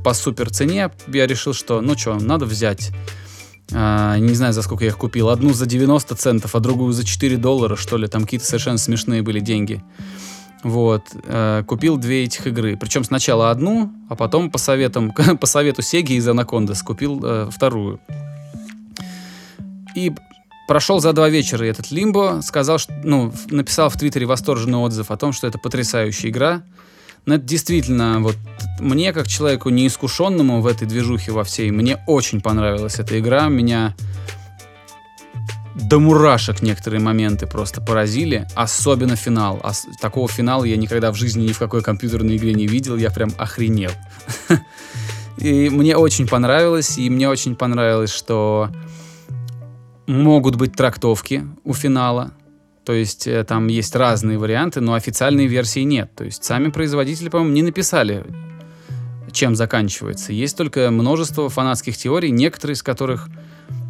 [0.02, 2.90] по супер цене, я решил, что, ну что, надо взять.
[3.70, 5.30] Uh, не знаю, за сколько я их купил.
[5.30, 8.06] Одну за 90 центов, а другую за 4 доллара, что ли.
[8.06, 9.82] Там какие-то совершенно смешные были деньги.
[10.62, 12.76] Вот, э, купил две этих игры.
[12.76, 18.00] Причем сначала одну, а потом по, советам, по совету Сеги из Анакондас купил э, вторую.
[19.94, 20.12] И
[20.66, 25.16] прошел за два вечера этот Лимбо, сказал, что, ну, написал в Твиттере восторженный отзыв о
[25.16, 26.62] том, что это потрясающая игра.
[27.26, 28.36] Но это действительно, вот
[28.80, 33.48] мне, как человеку неискушенному в этой движухе во всей, мне очень понравилась эта игра.
[33.48, 33.94] Меня
[35.74, 39.58] до мурашек некоторые моменты просто поразили, особенно финал.
[39.62, 43.10] А такого финала я никогда в жизни ни в какой компьютерной игре не видел, я
[43.10, 43.90] прям охренел.
[45.38, 48.70] И мне очень понравилось, и мне очень понравилось, что
[50.06, 52.32] могут быть трактовки у финала,
[52.84, 56.10] то есть э, там есть разные варианты, но официальной версии нет.
[56.14, 58.24] То есть сами производители, по-моему, не написали,
[59.32, 60.32] чем заканчивается.
[60.32, 63.28] Есть только множество фанатских теорий, некоторые из которых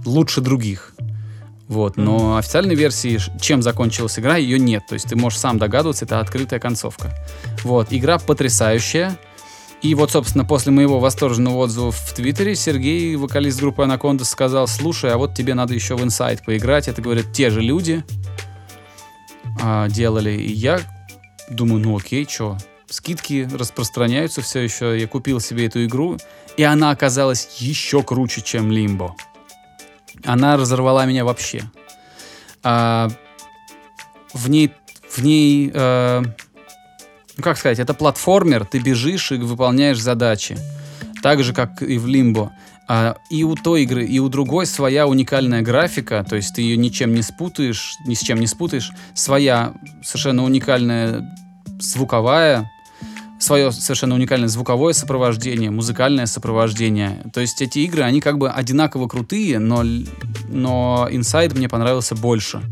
[0.04, 0.92] лучше других.
[1.66, 4.82] Вот, но официальной версии, чем закончилась игра, ее нет.
[4.86, 7.10] То есть ты можешь сам догадываться, это открытая концовка.
[7.62, 9.18] Вот, игра потрясающая.
[9.84, 15.12] И вот, собственно, после моего восторженного отзыва в Твиттере Сергей, вокалист группы Анаконда, сказал, слушай,
[15.12, 16.88] а вот тебе надо еще в Inside поиграть.
[16.88, 18.02] Это, говорят, те же люди
[19.62, 20.32] а, делали.
[20.32, 20.80] И я
[21.48, 24.98] думаю, ну окей, что, скидки распространяются все еще.
[24.98, 26.18] Я купил себе эту игру,
[26.56, 29.12] и она оказалась еще круче, чем Limbo
[30.24, 31.62] она разорвала меня вообще.
[32.62, 33.08] А,
[34.32, 34.72] в ней,
[35.10, 36.22] в ней, э,
[37.36, 40.56] ну как сказать, это платформер, ты бежишь и выполняешь задачи,
[41.22, 42.50] так же как и в Limbo.
[42.86, 46.76] А, и у той игры, и у другой своя уникальная графика, то есть ты ее
[46.76, 51.22] ничем не спутаешь, ни с чем не спутаешь, своя совершенно уникальная
[51.80, 52.70] звуковая
[53.38, 57.22] свое совершенно уникальное звуковое сопровождение, музыкальное сопровождение.
[57.32, 59.82] То есть эти игры, они как бы одинаково крутые, но,
[60.48, 62.62] но Inside мне понравился больше.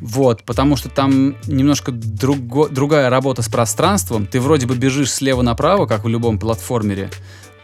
[0.00, 4.26] Вот, потому что там немножко друго, другая работа с пространством.
[4.26, 7.10] Ты вроде бы бежишь слева направо, как в любом платформере,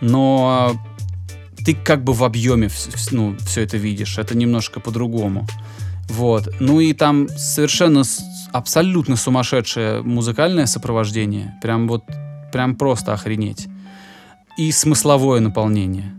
[0.01, 0.73] но
[1.65, 2.69] ты как бы в объеме
[3.11, 4.19] ну, все это видишь.
[4.19, 5.47] Это немножко по-другому.
[6.09, 6.49] Вот.
[6.61, 8.03] Ну и там совершенно
[8.53, 11.59] абсолютно сумасшедшее музыкальное сопровождение.
[11.63, 12.05] Прям вот,
[12.53, 13.67] прям просто охренеть.
[14.59, 16.16] И смысловое наполнение.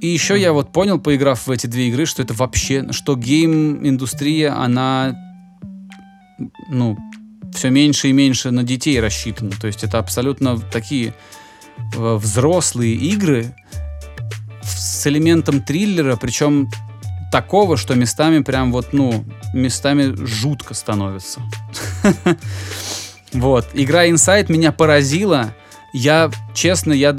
[0.00, 4.54] И еще я вот понял, поиграв в эти две игры, что это вообще, что гейм-индустрия,
[4.56, 5.14] она,
[6.70, 6.96] ну,
[7.54, 9.50] все меньше и меньше на детей рассчитана.
[9.60, 11.12] То есть это абсолютно такие
[11.96, 13.54] э, взрослые игры
[14.62, 16.70] с элементом триллера, причем
[17.30, 21.40] такого, что местами прям вот, ну, местами жутко становится.
[23.32, 23.68] Вот.
[23.74, 25.54] Игра Inside меня поразила.
[25.92, 27.16] Я, честно, я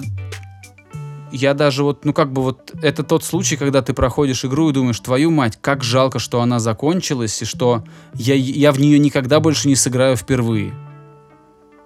[1.31, 4.73] я даже вот, ну как бы вот, это тот случай, когда ты проходишь игру и
[4.73, 9.39] думаешь, твою мать, как жалко, что она закончилась, и что я, я в нее никогда
[9.39, 10.73] больше не сыграю впервые.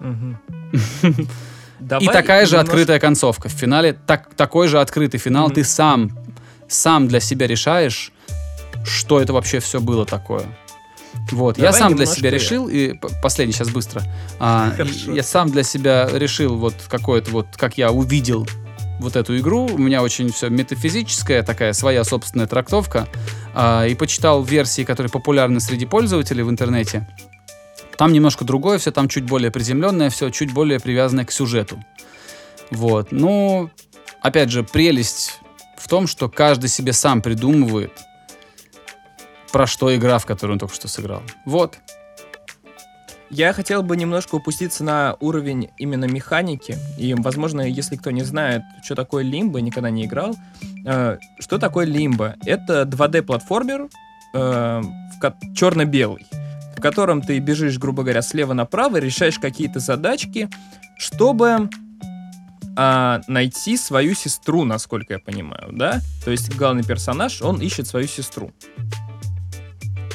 [2.00, 3.48] и такая же открытая концовка.
[3.48, 5.50] В финале так, такой же открытый финал.
[5.50, 6.10] Ты сам,
[6.68, 8.12] сам для себя решаешь,
[8.84, 10.44] что это вообще все было такое.
[11.32, 14.02] Вот, Давай я сам для себя решил, и последний сейчас быстро.
[14.38, 14.74] А,
[15.06, 18.46] я сам для себя решил вот какое-то вот, как я увидел
[18.98, 19.66] вот эту игру.
[19.66, 23.08] У меня очень все метафизическая, такая своя собственная трактовка.
[23.54, 27.08] А, и почитал версии, которые популярны среди пользователей в интернете.
[27.96, 31.82] Там немножко другое все, там чуть более приземленное все, чуть более привязанное к сюжету.
[32.70, 33.12] Вот.
[33.12, 33.70] Ну,
[34.20, 35.40] опять же, прелесть
[35.78, 37.92] в том, что каждый себе сам придумывает,
[39.52, 41.22] про что игра, в которую он только что сыграл.
[41.46, 41.78] Вот.
[43.30, 46.76] Я хотел бы немножко упуститься на уровень именно механики.
[46.98, 50.36] И, возможно, если кто не знает, что такое лимбо, никогда не играл.
[50.84, 52.36] Э, что такое лимбо?
[52.44, 53.88] Это 2D-платформер
[54.34, 54.82] э,
[55.54, 56.26] черно-белый.
[56.76, 60.48] в котором ты бежишь, грубо говоря, слева направо, решаешь какие-то задачки,
[60.98, 61.68] чтобы
[62.76, 66.00] а, найти свою сестру, насколько я понимаю, да?
[66.24, 68.52] То есть главный персонаж, он ищет свою сестру.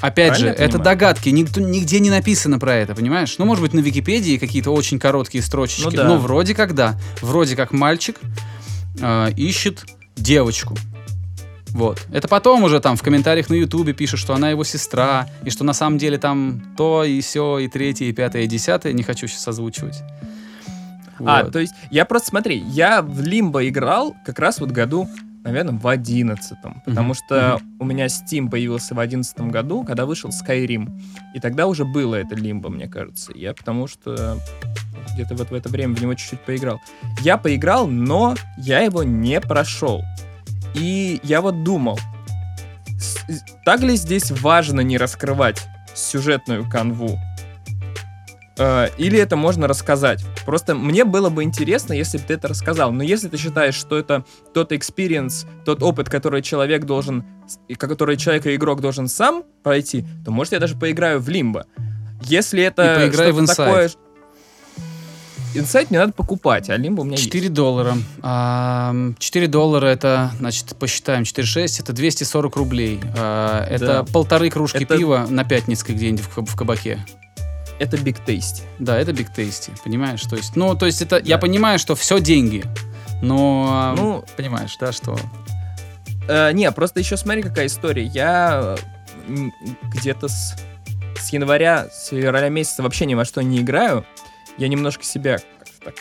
[0.02, 3.36] Опять Правильно же, это догадки, никто, нигде не написано про это, понимаешь?
[3.38, 6.04] Ну, может быть, на Википедии какие-то очень короткие строчечки, ну, да.
[6.06, 7.00] но вроде как да.
[7.22, 8.20] Вроде как мальчик
[9.00, 9.86] э, ищет
[10.16, 10.76] девочку.
[11.70, 12.06] Вот.
[12.12, 15.64] Это потом уже там в комментариях на Ютубе пишут, что она его сестра, и что
[15.64, 18.94] на самом деле там то, и все, и третье, и пятое, и десятое.
[18.94, 20.02] Не хочу сейчас озвучивать.
[21.24, 25.08] А, то есть, я просто, смотри, я в Лимбо играл как раз вот году
[25.44, 27.26] наверное, в одиннадцатом, потому mm-hmm.
[27.26, 27.62] что mm-hmm.
[27.80, 30.90] у меня Steam появился в одиннадцатом году, когда вышел Skyrim,
[31.34, 33.32] и тогда уже было это Лимбо, мне кажется.
[33.36, 34.38] Я потому что
[35.14, 36.80] где-то вот в это время в него чуть-чуть поиграл.
[37.22, 40.02] Я поиграл, но я его не прошел.
[40.74, 42.00] И я вот думал,
[43.66, 45.62] так ли здесь важно не раскрывать
[45.94, 47.20] сюжетную канву?
[48.62, 50.24] Э, или это можно рассказать.
[50.46, 52.92] Просто мне было бы интересно, если бы ты это рассказал.
[52.92, 57.26] Но если ты считаешь, что это тот experience, тот опыт, который человек должен,
[57.78, 61.66] который человек и игрок должен сам пройти, то может я даже поиграю в Лимбо.
[62.22, 63.90] Если это что-то такое...
[65.54, 67.54] Инсайт мне надо покупать, а Лимбо у меня 4 есть.
[67.54, 67.98] доллара.
[68.22, 73.02] 4 доллара это, значит, посчитаем, 4,6 это 240 рублей.
[73.18, 74.04] А, это да.
[74.04, 74.96] полторы кружки это...
[74.96, 77.04] пива на несколько где-нибудь в кабаке
[77.82, 78.62] это Big Tasty.
[78.78, 80.22] Да, это Big Tasty, понимаешь?
[80.22, 81.26] То есть, ну, то есть это, да.
[81.26, 82.64] я понимаю, что все деньги,
[83.24, 85.18] но, ну, понимаешь, да, что...
[86.30, 88.04] Э, не, просто еще смотри, какая история.
[88.04, 88.78] Я
[89.96, 90.56] где-то с,
[91.20, 94.06] с января, с февраля месяца вообще ни во что не играю.
[94.58, 95.40] Я немножко себя
[95.84, 95.96] так,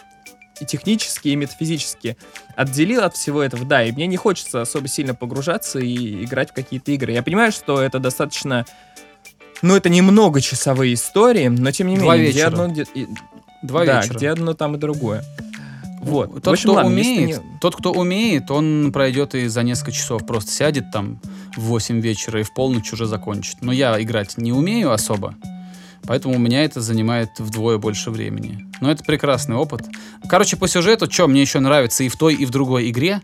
[0.60, 2.18] и технически, и метафизически
[2.56, 6.52] отделил от всего этого, да, и мне не хочется особо сильно погружаться и играть в
[6.52, 7.12] какие-то игры.
[7.12, 8.66] Я понимаю, что это достаточно
[9.62, 12.48] ну, это немного часовые истории, но тем не Два менее, вечера.
[12.48, 12.86] где одно, где,
[13.62, 14.16] Два да, вечера.
[14.16, 15.24] где одно, там и другое.
[16.00, 16.34] Вот.
[16.42, 17.58] Тот, общем, кто ладно, умеет, не...
[17.60, 21.20] тот, кто умеет, он пройдет и за несколько часов просто сядет там
[21.56, 23.56] в 8 вечера и в полночь уже закончит.
[23.60, 25.34] Но я играть не умею особо,
[26.04, 28.66] поэтому у меня это занимает вдвое больше времени.
[28.80, 29.82] Но это прекрасный опыт.
[30.26, 33.20] Короче, по сюжету, что мне еще нравится и в той, и в другой игре,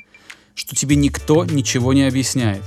[0.55, 2.63] что тебе никто ничего не объясняет.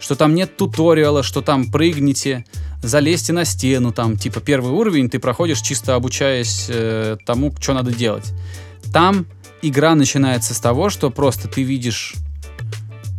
[0.00, 2.44] Что там нет туториала, что там прыгните,
[2.82, 7.92] залезьте на стену, там, типа, первый уровень ты проходишь чисто обучаясь э, тому, что надо
[7.92, 8.32] делать.
[8.92, 9.26] Там
[9.62, 12.14] игра начинается с того, что просто ты видишь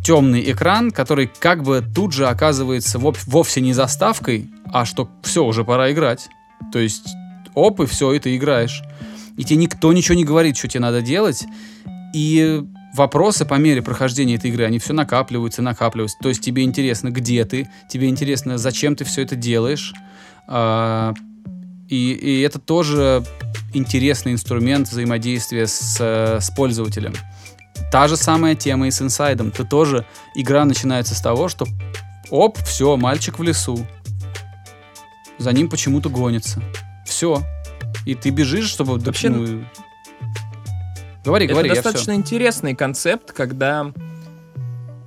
[0.04, 5.64] темный экран, который как бы тут же оказывается вовсе не заставкой, а что все, уже
[5.64, 6.28] пора играть.
[6.72, 7.06] То есть,
[7.54, 8.82] оп, и все, и ты играешь.
[9.36, 11.44] И тебе никто ничего не говорит, что тебе надо делать.
[12.14, 12.62] И
[12.94, 16.18] вопросы по мере прохождения этой игры, они все накапливаются, накапливаются.
[16.20, 19.92] То есть тебе интересно, где ты, тебе интересно, зачем ты все это делаешь.
[20.46, 21.14] А,
[21.88, 23.24] и, и это тоже
[23.74, 27.14] интересный инструмент взаимодействия с, с пользователем.
[27.90, 29.50] Та же самая тема и с инсайдом.
[29.50, 31.66] Ты тоже, игра начинается с того, что
[32.30, 33.86] оп, все, мальчик в лесу.
[35.38, 36.62] За ним почему-то гонится.
[37.04, 37.42] Все.
[38.06, 38.98] И ты бежишь, чтобы...
[38.98, 39.64] Вообще, ну,
[41.24, 41.68] Говори, говори.
[41.68, 43.92] Это достаточно интересный концепт, когда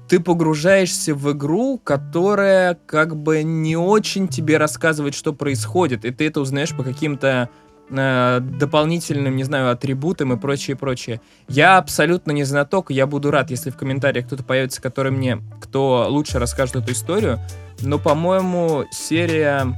[0.08, 6.28] ты погружаешься в игру, которая как бы не очень тебе рассказывает, что происходит, и ты
[6.28, 7.50] это узнаешь по каким-то
[7.90, 11.22] э, дополнительным, не знаю, атрибутам и прочее, прочее.
[11.48, 16.06] Я абсолютно не знаток, я буду рад, если в комментариях кто-то появится, который мне, кто
[16.08, 17.40] лучше расскажет эту историю,
[17.82, 19.76] но, по-моему, серия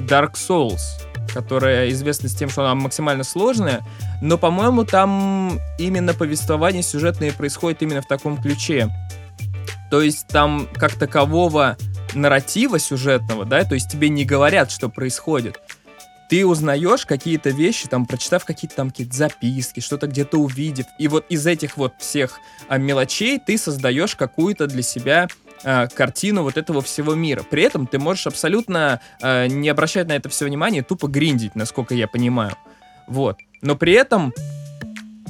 [0.00, 3.82] Dark Souls которая известна с тем, что она максимально сложная,
[4.22, 8.88] но, по-моему, там именно повествование сюжетное происходит именно в таком ключе.
[9.90, 11.76] То есть там как такового
[12.14, 15.60] нарратива сюжетного, да, то есть тебе не говорят, что происходит.
[16.28, 21.24] Ты узнаешь какие-то вещи, там, прочитав какие-то там какие-то записки, что-то где-то увидев, и вот
[21.28, 25.28] из этих вот всех а, мелочей ты создаешь какую-то для себя
[25.64, 27.42] э, картину вот этого всего мира.
[27.48, 31.94] При этом ты можешь абсолютно э, не обращать на это все внимание, тупо гриндить, насколько
[31.94, 32.56] я понимаю.
[33.06, 33.38] Вот.
[33.62, 34.32] Но при этом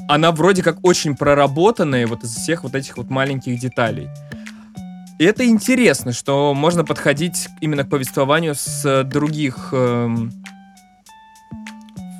[0.09, 4.09] она вроде как очень проработанная вот из всех вот этих вот маленьких деталей.
[5.19, 10.31] И это интересно, что можно подходить именно к повествованию с других, эм,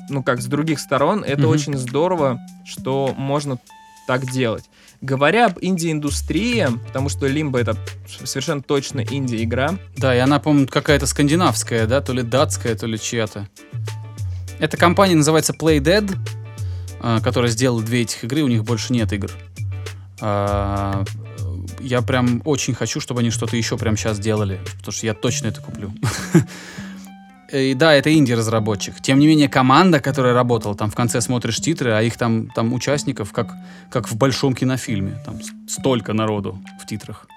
[0.09, 1.23] ну как, с других сторон.
[1.23, 1.47] Это mm-hmm.
[1.47, 3.59] очень здорово, что можно
[4.07, 4.63] так делать.
[5.01, 7.77] Говоря об инди-индустрии, потому что Limbo это
[8.25, 9.77] совершенно точно инди-игра.
[9.95, 13.47] Да, и она, по-моему, какая-то скандинавская, да, то ли датская, то ли чья-то.
[14.59, 16.17] Эта компания называется Playdead,
[16.99, 19.29] а, которая сделала две этих игры, у них больше нет игр.
[20.19, 21.03] А,
[21.79, 25.47] я прям очень хочу, чтобы они что-то еще прямо сейчас делали, потому что я точно
[25.47, 25.93] это куплю.
[27.51, 29.01] И да, это инди-разработчик.
[29.01, 32.73] Тем не менее, команда, которая работала, там в конце смотришь титры, а их там, там
[32.73, 33.53] участников, как,
[33.89, 35.21] как в большом кинофильме.
[35.25, 37.27] Там столько народу в титрах.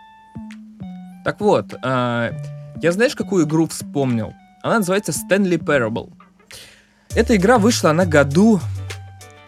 [1.24, 2.32] Так вот, э,
[2.82, 4.32] я знаешь, какую игру вспомнил?
[4.62, 6.12] Она называется Stanley Parable.
[7.14, 8.60] Эта игра вышла на году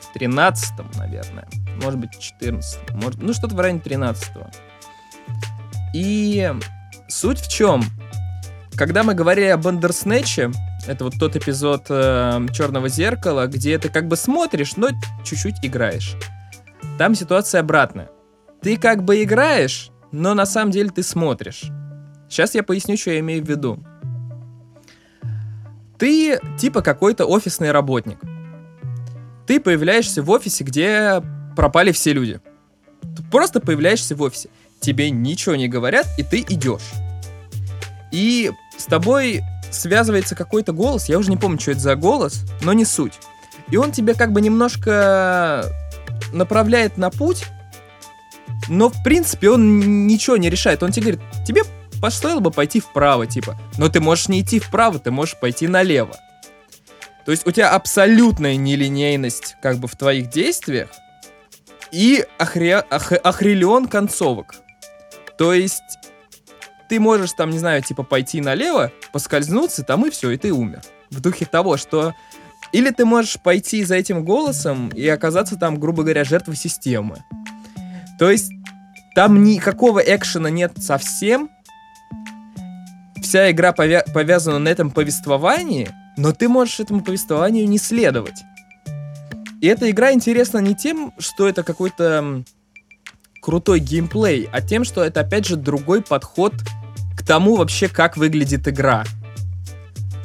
[0.00, 1.48] в 13 наверное.
[1.82, 4.52] Может быть, 14 может, Ну, что-то в районе 13 -го.
[5.94, 6.52] И
[7.08, 7.82] суть в чем?
[8.82, 10.50] Когда мы говорили о Бандерснэче,
[10.88, 14.88] это вот тот эпизод э, Черного зеркала, где ты как бы смотришь, но
[15.22, 16.16] чуть-чуть играешь.
[16.98, 18.10] Там ситуация обратная.
[18.60, 21.62] Ты как бы играешь, но на самом деле ты смотришь.
[22.28, 23.78] Сейчас я поясню, что я имею в виду.
[25.96, 28.18] Ты типа какой-то офисный работник.
[29.46, 31.22] Ты появляешься в офисе, где
[31.54, 32.40] пропали все люди.
[33.00, 34.48] Ты просто появляешься в офисе.
[34.80, 36.90] Тебе ничего не говорят, и ты идешь.
[38.10, 42.72] И с тобой связывается какой-то голос, я уже не помню, что это за голос, но
[42.72, 43.14] не суть.
[43.70, 45.64] И он тебе как бы немножко
[46.32, 47.46] направляет на путь,
[48.68, 50.82] но в принципе он ничего не решает.
[50.82, 51.62] Он тебе говорит, тебе
[52.10, 53.58] стоило бы пойти вправо, типа.
[53.78, 56.16] Но ты можешь не идти вправо, ты можешь пойти налево.
[57.24, 60.88] То есть у тебя абсолютная нелинейность как бы в твоих действиях
[61.92, 62.84] и охре...
[62.90, 63.12] ох...
[63.12, 64.56] охрелион концовок.
[65.38, 65.82] То есть
[66.92, 70.82] ты можешь там, не знаю, типа пойти налево, поскользнуться, там и все, и ты умер.
[71.10, 72.12] В духе того, что
[72.70, 77.24] или ты можешь пойти за этим голосом и оказаться там, грубо говоря, жертвой системы.
[78.18, 78.52] То есть
[79.14, 81.48] там никакого экшена нет совсем,
[83.22, 88.42] вся игра повя- повязана на этом повествовании, но ты можешь этому повествованию не следовать.
[89.62, 92.44] И эта игра интересна не тем, что это какой-то
[93.40, 96.52] крутой геймплей, а тем, что это опять же другой подход
[97.22, 99.04] к тому вообще, как выглядит игра.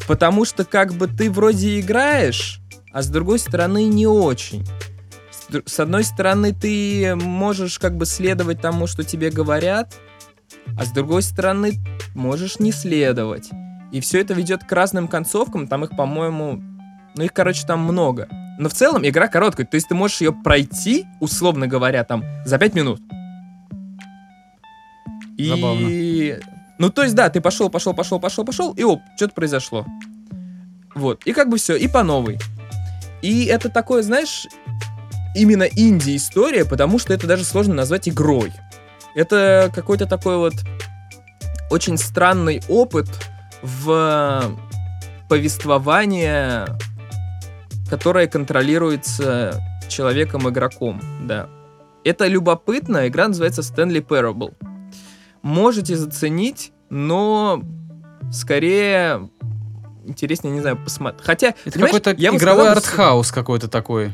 [0.07, 2.59] Потому что как бы ты вроде играешь,
[2.91, 4.65] а с другой стороны не очень.
[5.65, 9.95] С одной стороны ты можешь как бы следовать тому, что тебе говорят,
[10.77, 11.73] а с другой стороны
[12.15, 13.49] можешь не следовать.
[13.91, 16.61] И все это ведет к разным концовкам, там их, по-моему,
[17.15, 18.27] ну их, короче, там много.
[18.59, 22.57] Но в целом игра короткая, то есть ты можешь ее пройти, условно говоря, там, за
[22.57, 22.99] 5 минут.
[25.37, 25.49] И...
[25.49, 25.87] Забавно.
[26.79, 29.85] Ну, то есть, да, ты пошел, пошел, пошел, пошел, пошел, и оп, что-то произошло.
[30.93, 32.39] Вот, и как бы все, и по новой.
[33.21, 34.47] И это такое, знаешь,
[35.35, 38.51] именно инди-история, потому что это даже сложно назвать игрой.
[39.15, 40.53] Это какой-то такой вот
[41.69, 43.07] очень странный опыт
[43.61, 44.43] в
[45.27, 46.67] повествование,
[47.89, 51.49] которое контролируется человеком-игроком, да.
[52.03, 54.53] Это любопытно, игра называется Stanley Parable.
[55.47, 57.63] Можете заценить, но
[58.33, 59.29] скорее
[60.05, 61.25] интереснее, не знаю, посмотреть.
[61.25, 64.11] Хотя, это какой-то игровой артхаус какой-то такой.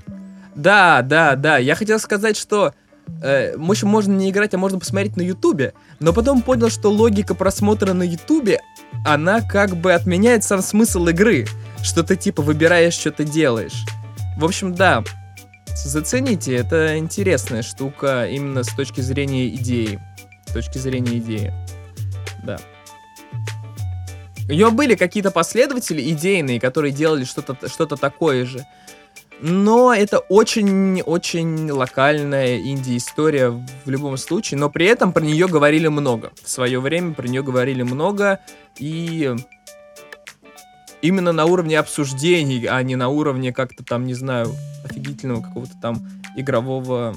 [0.53, 1.57] Да, да, да.
[1.57, 2.75] Я хотел сказать, что
[3.23, 6.89] э, в общем, можно не играть, а можно посмотреть на Ютубе, но потом понял, что
[6.89, 8.59] логика просмотра на Ютубе,
[9.03, 11.47] она как бы отменяет сам смысл игры,
[11.81, 13.85] что ты типа выбираешь, что ты делаешь.
[14.37, 15.03] В общем, да,
[15.83, 19.99] зацените, это интересная штука именно с точки зрения идеи.
[20.53, 21.51] С точки зрения идеи.
[22.43, 22.59] Да.
[24.47, 28.63] У него были какие-то последователи идейные, которые делали что-то что такое же
[29.45, 36.31] но это очень-очень локальная инди-история в любом случае, но при этом про нее говорили много.
[36.41, 38.39] В свое время про нее говорили много,
[38.79, 39.35] и
[41.01, 44.53] именно на уровне обсуждений, а не на уровне как-то там, не знаю,
[44.85, 47.13] офигительного какого-то там игрового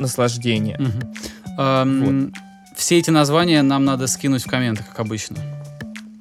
[0.00, 0.80] наслаждения.
[0.80, 1.14] Угу.
[1.58, 2.34] Um, вот.
[2.76, 5.36] Все эти названия нам надо скинуть в комментах, как обычно.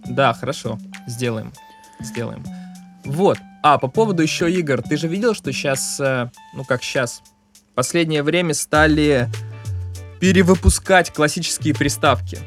[0.05, 0.77] Да, хорошо.
[1.07, 1.51] Сделаем.
[1.99, 2.43] Сделаем.
[3.03, 3.39] Вот.
[3.63, 4.81] А, по поводу еще игр.
[4.81, 7.21] Ты же видел, что сейчас, э, ну как сейчас,
[7.75, 9.29] последнее время стали
[10.19, 12.39] перевыпускать классические приставки.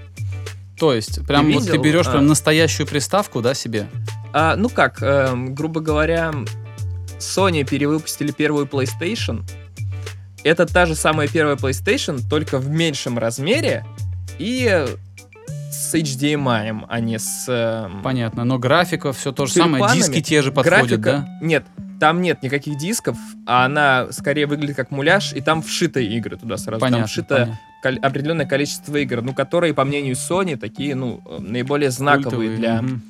[0.79, 3.88] То есть, прям ты вот ты берешь а, прям настоящую приставку, да, себе?
[4.33, 6.32] А, ну как, э, грубо говоря,
[7.18, 9.43] Sony перевыпустили первую PlayStation.
[10.47, 13.84] Это та же самая первая PlayStation, только в меньшем размере.
[14.38, 14.86] И
[15.72, 17.47] с HDMI, а не с...
[17.49, 21.44] Э, Понятно, но графика все то же самое, диски те же подходят, графика, да?
[21.44, 21.66] Нет,
[21.99, 26.57] там нет никаких дисков, а она скорее выглядит как муляж, и там вшитые игры туда
[26.59, 26.80] сразу.
[26.80, 31.90] Понятно, там вшито кол- определенное количество игр, ну, которые, по мнению Sony, такие, ну, наиболее
[31.90, 33.01] знаковые Культовые, для угу.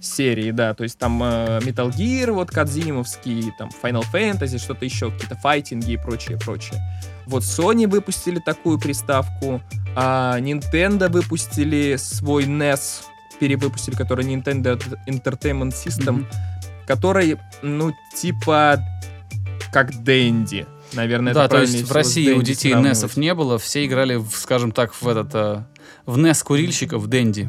[0.00, 0.74] Серии, да.
[0.74, 5.92] То есть там э, Metal Gear, вот, Кадзимовский, там Final Fantasy, что-то еще, какие-то файтинги
[5.92, 6.80] и прочее, прочее.
[7.26, 9.60] Вот Sony выпустили такую приставку,
[9.94, 13.04] а Nintendo выпустили свой NES,
[13.38, 16.86] перевыпустили, который Nintendo Entertainment System, mm-hmm.
[16.86, 18.84] который, ну, типа,
[19.72, 20.66] как Дэнди.
[20.92, 24.30] Наверное, да, это то есть в России у детей NES не было, все играли, в,
[24.32, 25.62] скажем так, в этот э,
[26.06, 27.48] в NES курильщиков в Дэнди.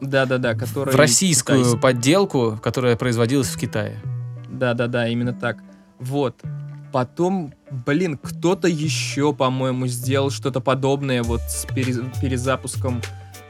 [0.00, 0.92] Да-да-да, который...
[0.92, 1.80] В российскую китайский.
[1.80, 4.00] подделку, которая производилась в Китае.
[4.48, 5.58] Да-да-да, именно так.
[5.98, 6.40] Вот.
[6.92, 13.00] Потом, блин, кто-то еще, по-моему, сделал что-то подобное вот с перезапуском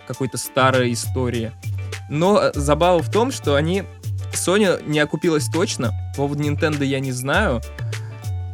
[0.07, 1.53] какой-то старой истории.
[2.09, 3.85] Но э, забава в том, что они...
[4.33, 5.93] Sony не окупилась точно.
[6.13, 7.61] По поводу Nintendo я не знаю.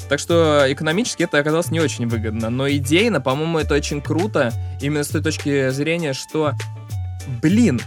[0.08, 2.50] Так что экономически это оказалось не очень выгодно.
[2.50, 4.52] Но идейно, по-моему, это очень круто.
[4.80, 6.52] Именно с той точки зрения, что,
[7.42, 7.80] блин,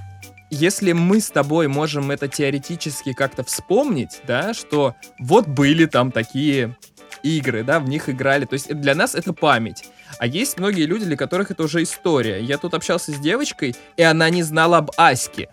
[0.51, 6.77] если мы с тобой можем это теоретически как-то вспомнить, да, что вот были там такие
[7.23, 8.45] игры, да, в них играли.
[8.45, 9.85] То есть для нас это память.
[10.19, 12.41] А есть многие люди, для которых это уже история.
[12.41, 15.49] Я тут общался с девочкой, и она не знала об Аське.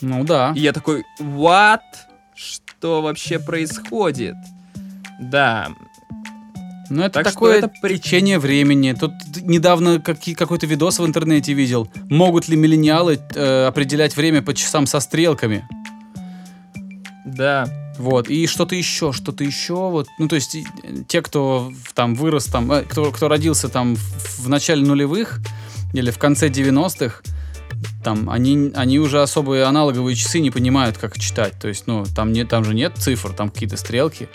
[0.00, 0.52] Ну да.
[0.54, 1.80] И я такой, what?
[2.34, 4.36] Что вообще происходит?
[5.20, 5.68] Да.
[6.88, 8.92] Ну, это так такое это течение времени.
[8.92, 9.12] Тут
[9.42, 11.88] недавно какой-то видос в интернете видел.
[12.08, 15.66] Могут ли миллениалы э, определять время по часам со стрелками?
[17.24, 17.66] Да.
[17.98, 20.54] Вот, и что-то еще, что-то еще, вот, ну, то есть,
[21.08, 25.40] те, кто там вырос, там, э, кто, кто родился там в, в начале нулевых
[25.94, 27.22] или в конце 90-х,
[28.04, 32.32] там, они, они уже особые аналоговые часы не понимают, как читать, то есть, ну, там,
[32.32, 34.28] не, там же нет цифр, там какие-то стрелки.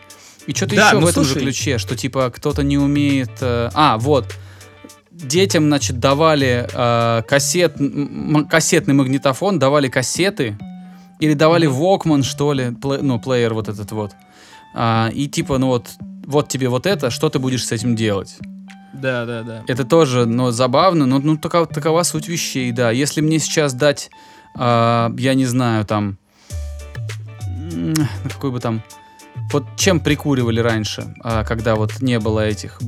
[0.47, 1.39] И что-то да, еще ну, в этом слушай...
[1.39, 3.31] же ключе, что, типа, кто-то не умеет...
[3.41, 4.33] Э, а, вот,
[5.11, 7.77] детям, значит, давали э, кассет,
[8.49, 10.57] кассетный магнитофон, давали кассеты,
[11.19, 14.11] или давали Walkman, что ли, плей, ну, плеер вот этот вот.
[14.73, 15.89] А, и типа, ну вот,
[16.25, 18.37] вот тебе вот это, что ты будешь с этим делать?
[18.93, 19.63] Да, да, да.
[19.67, 22.89] Это тоже, ну, забавно, но ну, такова, такова суть вещей, да.
[22.91, 24.09] Если мне сейчас дать,
[24.57, 26.17] а, я не знаю, там,
[28.23, 28.81] какой бы там
[29.51, 32.79] вот чем прикуривали раньше, а, когда вот не было этих,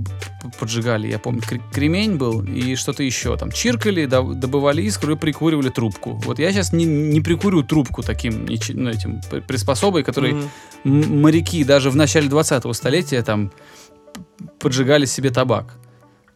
[0.59, 1.41] поджигали, я помню,
[1.71, 6.13] кремень был и что-то еще, там, чиркали, добывали искру и прикуривали трубку.
[6.25, 11.19] Вот я сейчас не, не прикурю трубку таким, ну, этим приспособой, который mm-hmm.
[11.21, 13.51] моряки даже в начале 20-го столетия там
[14.59, 15.75] поджигали себе табак.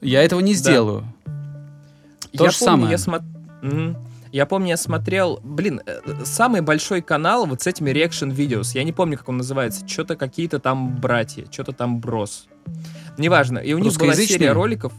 [0.01, 1.03] Я этого не сделаю.
[1.25, 2.37] Да.
[2.37, 2.91] То я же помню, самое.
[2.91, 3.17] Я смо...
[3.63, 4.06] mm-hmm.
[4.37, 8.73] Я помню, я смотрел, блин, э, самый большой канал вот с этими reaction videos.
[8.75, 9.87] Я не помню, как он называется.
[9.87, 12.45] Что-то какие-то там братья, что-то там брос.
[13.17, 13.57] Неважно.
[13.57, 14.93] И у них была серия роликов.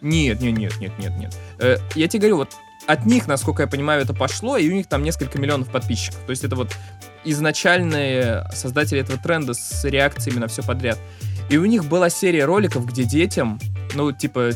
[0.00, 1.38] Нет, нет, нет, нет, нет, нет.
[1.60, 2.56] Э, я тебе говорю, вот
[2.88, 6.18] от них, насколько я понимаю, это пошло, и у них там несколько миллионов подписчиков.
[6.26, 6.76] То есть это вот
[7.24, 10.98] изначальные создатели этого тренда с реакциями на все подряд.
[11.50, 13.60] И у них была серия роликов, где детям,
[13.94, 14.50] ну, типа,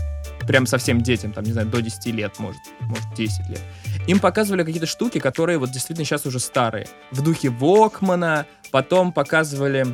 [0.47, 3.61] прям совсем детям, там, не знаю, до 10 лет, может, может, 10 лет,
[4.07, 6.89] им показывали какие-то штуки, которые вот действительно сейчас уже старые.
[7.11, 9.87] В духе Вокмана, потом показывали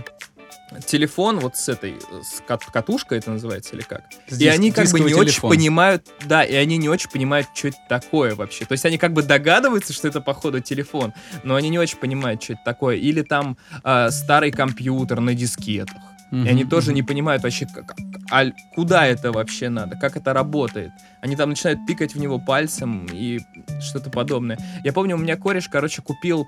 [0.87, 4.05] телефон вот с этой, с кат катушкой это называется или как?
[4.29, 5.27] С и они как бы не телефон.
[5.27, 8.65] очень понимают, да, и они не очень понимают, что это такое вообще.
[8.65, 12.43] То есть они как бы догадываются, что это походу телефон, но они не очень понимают,
[12.43, 12.97] что это такое.
[12.97, 16.03] Или там э, старый компьютер на дискетах.
[16.33, 16.47] Mm-hmm.
[16.47, 17.95] И они тоже не понимают вообще, как,
[18.31, 20.91] а куда это вообще надо, как это работает.
[21.21, 23.41] Они там начинают тыкать в него пальцем и
[23.81, 24.59] что-то подобное.
[24.83, 26.47] Я помню, у меня кореш, короче, купил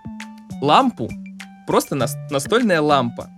[0.62, 1.10] лампу,
[1.66, 3.28] просто настольная лампа.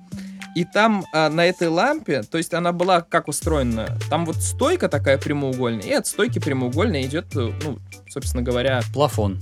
[0.55, 4.88] И там а, на этой лампе, то есть она была как устроена, там вот стойка
[4.88, 7.78] такая прямоугольная, и от стойки прямоугольной идет, ну,
[8.09, 8.80] собственно говоря...
[8.94, 9.38] Плафон.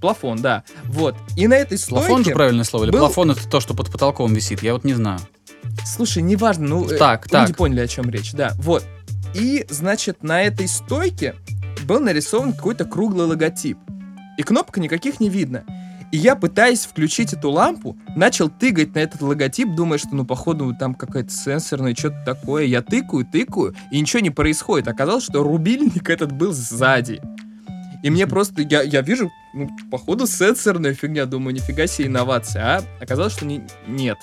[0.00, 0.62] Плафон, да.
[0.84, 1.16] Вот.
[1.36, 2.06] И на этой стойке...
[2.06, 2.84] Плафон же правильное слово?
[2.84, 3.00] Или был...
[3.00, 4.62] плафон это то, что под потолком висит?
[4.62, 5.20] Я вот не знаю.
[5.84, 7.56] Слушай, неважно, ну, э, так, люди так.
[7.56, 8.52] поняли, о чем речь, да.
[8.58, 8.84] Вот.
[9.34, 11.34] И, значит, на этой стойке
[11.84, 13.78] был нарисован какой-то круглый логотип.
[14.38, 15.64] И кнопок никаких не видно.
[16.12, 20.74] И я, пытаясь включить эту лампу, начал тыкать на этот логотип, думая, что, ну, походу,
[20.78, 22.64] там какая-то сенсорная, что-то такое.
[22.64, 24.88] Я тыкаю, тыкаю, и ничего не происходит.
[24.88, 27.22] Оказалось, что рубильник этот был сзади.
[28.02, 31.24] И мне просто, я, я вижу, ну, походу, сенсорная фигня.
[31.24, 32.62] Думаю, нифига себе инновация.
[32.62, 34.18] А оказалось, что не, нет.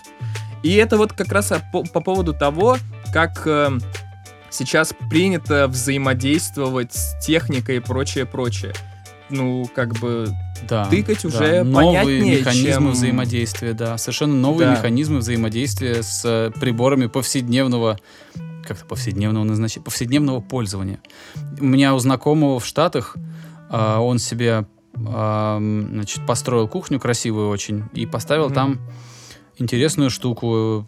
[0.63, 2.77] И это вот как раз по, по поводу того,
[3.13, 3.71] как э,
[4.49, 8.73] сейчас принято взаимодействовать с техникой и прочее, прочее.
[9.29, 10.27] Ну, как бы
[10.67, 11.63] да, тыкать уже да.
[11.63, 12.91] новые механизмы чем...
[12.91, 14.75] взаимодействия, да, совершенно новые да.
[14.75, 17.99] механизмы взаимодействия с э, приборами повседневного
[18.65, 20.99] как-то повседневного назначения, повседневного пользования.
[21.59, 23.15] У меня у знакомого в Штатах
[23.69, 25.57] э, он себе э,
[25.91, 28.53] значит, построил кухню красивую очень и поставил mm-hmm.
[28.53, 28.79] там
[29.59, 30.87] интересную штуку.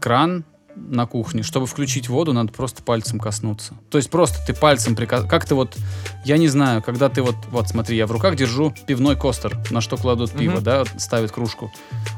[0.00, 0.44] Кран
[0.76, 3.74] на кухне, чтобы включить воду, надо просто пальцем коснуться.
[3.90, 5.24] То есть просто ты пальцем прикас...
[5.26, 5.76] Как ты вот,
[6.24, 9.80] я не знаю, когда ты вот, вот смотри, я в руках держу пивной костер, на
[9.80, 10.62] что кладут пиво, mm-hmm.
[10.62, 11.70] да, ставят кружку.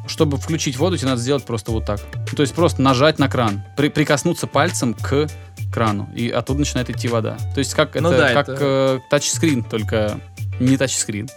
[0.07, 2.01] Чтобы включить воду, тебе надо сделать просто вот так.
[2.36, 3.88] То есть просто нажать на кран, при...
[3.88, 5.28] прикоснуться пальцем к
[5.72, 7.38] крану, и оттуда начинает идти вода.
[7.55, 8.64] То есть как ну, это, да, как это...
[8.64, 10.20] Э, тачскрин, только
[10.61, 11.28] не тачскрин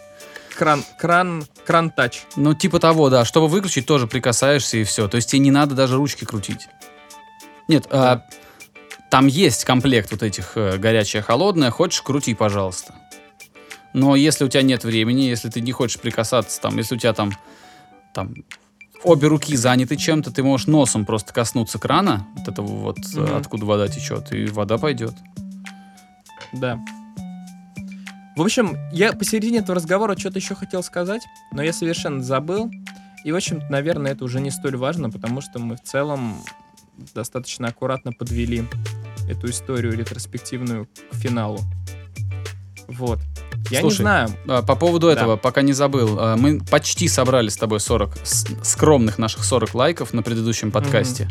[0.56, 2.24] кран, кран, кран тач.
[2.36, 3.26] Ну, типа того, да.
[3.26, 5.08] Чтобы выключить, тоже прикасаешься и все.
[5.08, 6.68] То есть тебе не надо даже ручки крутить.
[7.68, 8.24] Нет, а,
[9.10, 11.72] там есть комплект вот этих э, горячее, холодное.
[11.72, 12.96] Хочешь, крути, пожалуйста.
[13.94, 17.14] Но если у тебя нет времени, если ты не хочешь прикасаться, там, если у тебя
[17.14, 17.32] там,
[18.14, 18.34] там
[19.04, 23.38] обе руки заняты чем-то, ты можешь носом просто коснуться крана, вот этого вот, mm-hmm.
[23.38, 25.14] откуда вода течет, и вода пойдет.
[26.52, 26.80] Да.
[28.36, 31.22] В общем, я посередине этого разговора что-то еще хотел сказать,
[31.54, 32.70] но я совершенно забыл.
[33.24, 36.44] И, в общем наверное, это уже не столь важно, потому что мы в целом
[37.14, 38.66] достаточно аккуратно подвели
[39.30, 41.60] эту историю ретроспективную к финалу.
[42.90, 43.20] Вот.
[43.72, 44.30] Я Слушай, не знаю.
[44.48, 45.14] А, по поводу да.
[45.14, 50.14] этого, пока не забыл, а, мы почти собрали с тобой 40, скромных наших 40 лайков
[50.14, 51.30] на предыдущем подкасте.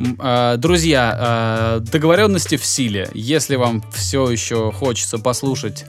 [0.00, 0.56] Mm-hmm.
[0.56, 3.08] Друзья, договоренности в силе.
[3.14, 5.84] Если вам все еще хочется послушать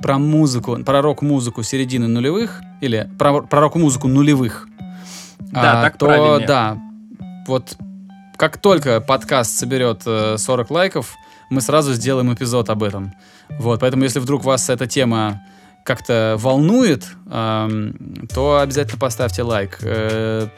[0.00, 4.68] про музыку, про рок-музыку середины нулевых, или про, про рок-музыку нулевых,
[5.38, 6.46] да, а, так то правильнее.
[6.46, 6.78] да,
[7.46, 7.76] вот
[8.36, 11.14] как только подкаст соберет 40 э, лайков,
[11.50, 13.14] мы сразу сделаем эпизод об этом.
[13.58, 15.42] Вот, поэтому если вдруг вас эта тема
[15.84, 19.78] как-то волнует, эм, то обязательно поставьте лайк.
[19.82, 20.48] Э,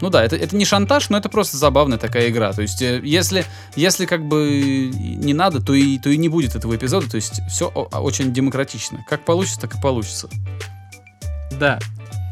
[0.00, 2.52] ну да, это, это не шантаж, но это просто забавная такая игра.
[2.52, 3.44] То есть, э, если,
[3.76, 7.10] если как бы не надо, то и, то и не будет этого эпизода.
[7.10, 9.04] То есть, все очень демократично.
[9.08, 10.28] Как получится, так и получится.
[11.58, 11.78] Да.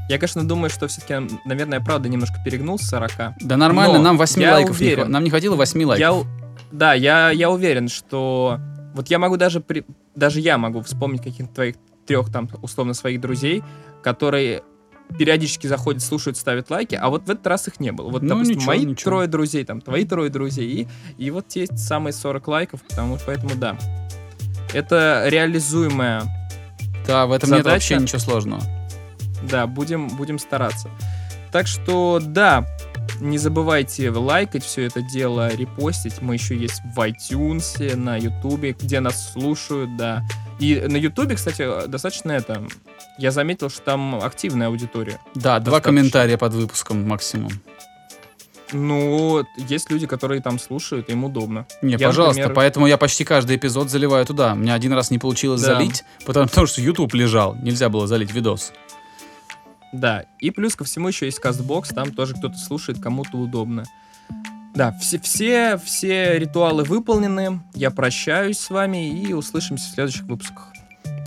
[0.08, 3.10] Я, конечно, думаю, что все-таки, наверное, правда немножко перегнул с 40.
[3.42, 6.00] Да нормально, нам 8 лайков уверен, не, нам не хватило 8 лайков.
[6.00, 6.24] Я,
[6.72, 8.58] да, я, я уверен, что
[8.94, 9.84] вот я могу даже, при,
[10.14, 11.76] даже я могу вспомнить каких-то твоих
[12.06, 13.62] трех там условно своих друзей,
[14.02, 14.62] которые
[15.16, 18.10] периодически заходят, слушают, ставят лайки, а вот в этот раз их не было.
[18.10, 19.10] Вот, ну, допустим, ничего, мои ничего.
[19.10, 23.54] трое друзей, там, твои трое друзей, и, и вот есть самые 40 лайков, потому поэтому
[23.54, 23.76] да.
[24.74, 26.22] Это реализуемая
[27.06, 27.64] Да, в этом задача.
[27.64, 28.62] нет вообще ничего сложного.
[29.50, 30.90] Да, будем, будем стараться.
[31.52, 32.66] Так что, да,
[33.20, 36.20] не забывайте лайкать все это дело, репостить.
[36.20, 40.22] Мы еще есть в iTunes, на YouTube, где нас слушают, да.
[40.58, 42.66] И на YouTube, кстати, достаточно это...
[43.18, 45.18] Я заметил, что там активная аудитория.
[45.34, 47.50] Да, два комментария под выпуском максимум.
[48.72, 51.66] Ну, есть люди, которые там слушают, им удобно.
[51.80, 52.54] Не, я, пожалуйста, например...
[52.54, 54.52] поэтому я почти каждый эпизод заливаю туда.
[54.52, 55.74] У меня один раз не получилось да.
[55.74, 58.72] залить, потому, потому что YouTube лежал, нельзя было залить видос.
[59.92, 63.84] Да, и плюс ко всему еще есть Castbox, там тоже кто-то слушает, кому-то удобно.
[64.74, 67.60] Да, все, все, все ритуалы выполнены.
[67.74, 70.72] Я прощаюсь с вами и услышимся в следующих выпусках.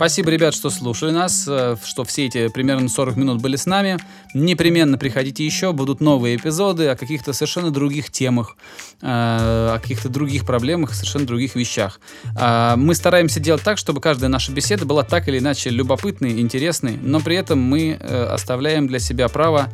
[0.02, 3.98] Спасибо, ребят, что слушали нас, э, что все эти примерно 40 минут были с нами.
[4.34, 8.56] Непременно приходите еще, будут новые эпизоды о каких-то совершенно других темах,
[9.00, 12.00] э, о каких-то других проблемах, совершенно других вещах.
[12.36, 16.98] А, мы стараемся делать так, чтобы каждая наша беседа была так или иначе любопытной, интересной,
[17.00, 19.68] но при этом мы э, оставляем для себя право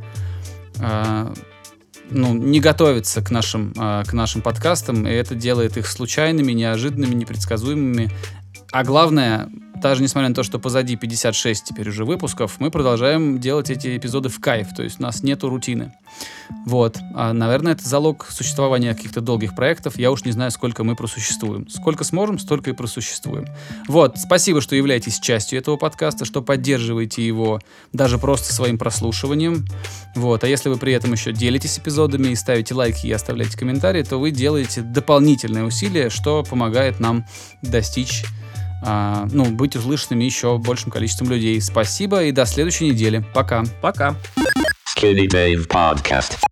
[2.11, 8.12] ну, не готовиться к нашим, к нашим подкастам, и это делает их случайными, неожиданными, непредсказуемыми.
[8.70, 9.49] А главное,
[9.81, 14.29] даже несмотря на то, что позади 56 теперь уже выпусков, мы продолжаем делать эти эпизоды
[14.29, 15.93] в кайф, то есть у нас нету рутины.
[16.66, 16.99] Вот.
[17.14, 19.99] А, наверное, это залог существования каких-то долгих проектов.
[19.99, 21.68] Я уж не знаю, сколько мы просуществуем.
[21.68, 23.47] Сколько сможем, столько и просуществуем.
[23.87, 24.18] Вот.
[24.18, 27.61] Спасибо, что являетесь частью этого подкаста, что поддерживаете его
[27.93, 29.66] даже просто своим прослушиванием.
[30.14, 30.45] Вот.
[30.45, 34.18] А если вы при этом еще делитесь эпизодами и ставите лайки и оставляете комментарии, то
[34.18, 37.24] вы делаете дополнительные усилия, что помогает нам
[37.62, 38.24] достичь
[38.83, 41.61] ну, быть услышанными еще большим количеством людей.
[41.61, 43.24] Спасибо и до следующей недели.
[43.35, 43.64] Пока.
[43.81, 44.16] Пока.
[44.97, 46.49] Skinny Dave Podcast.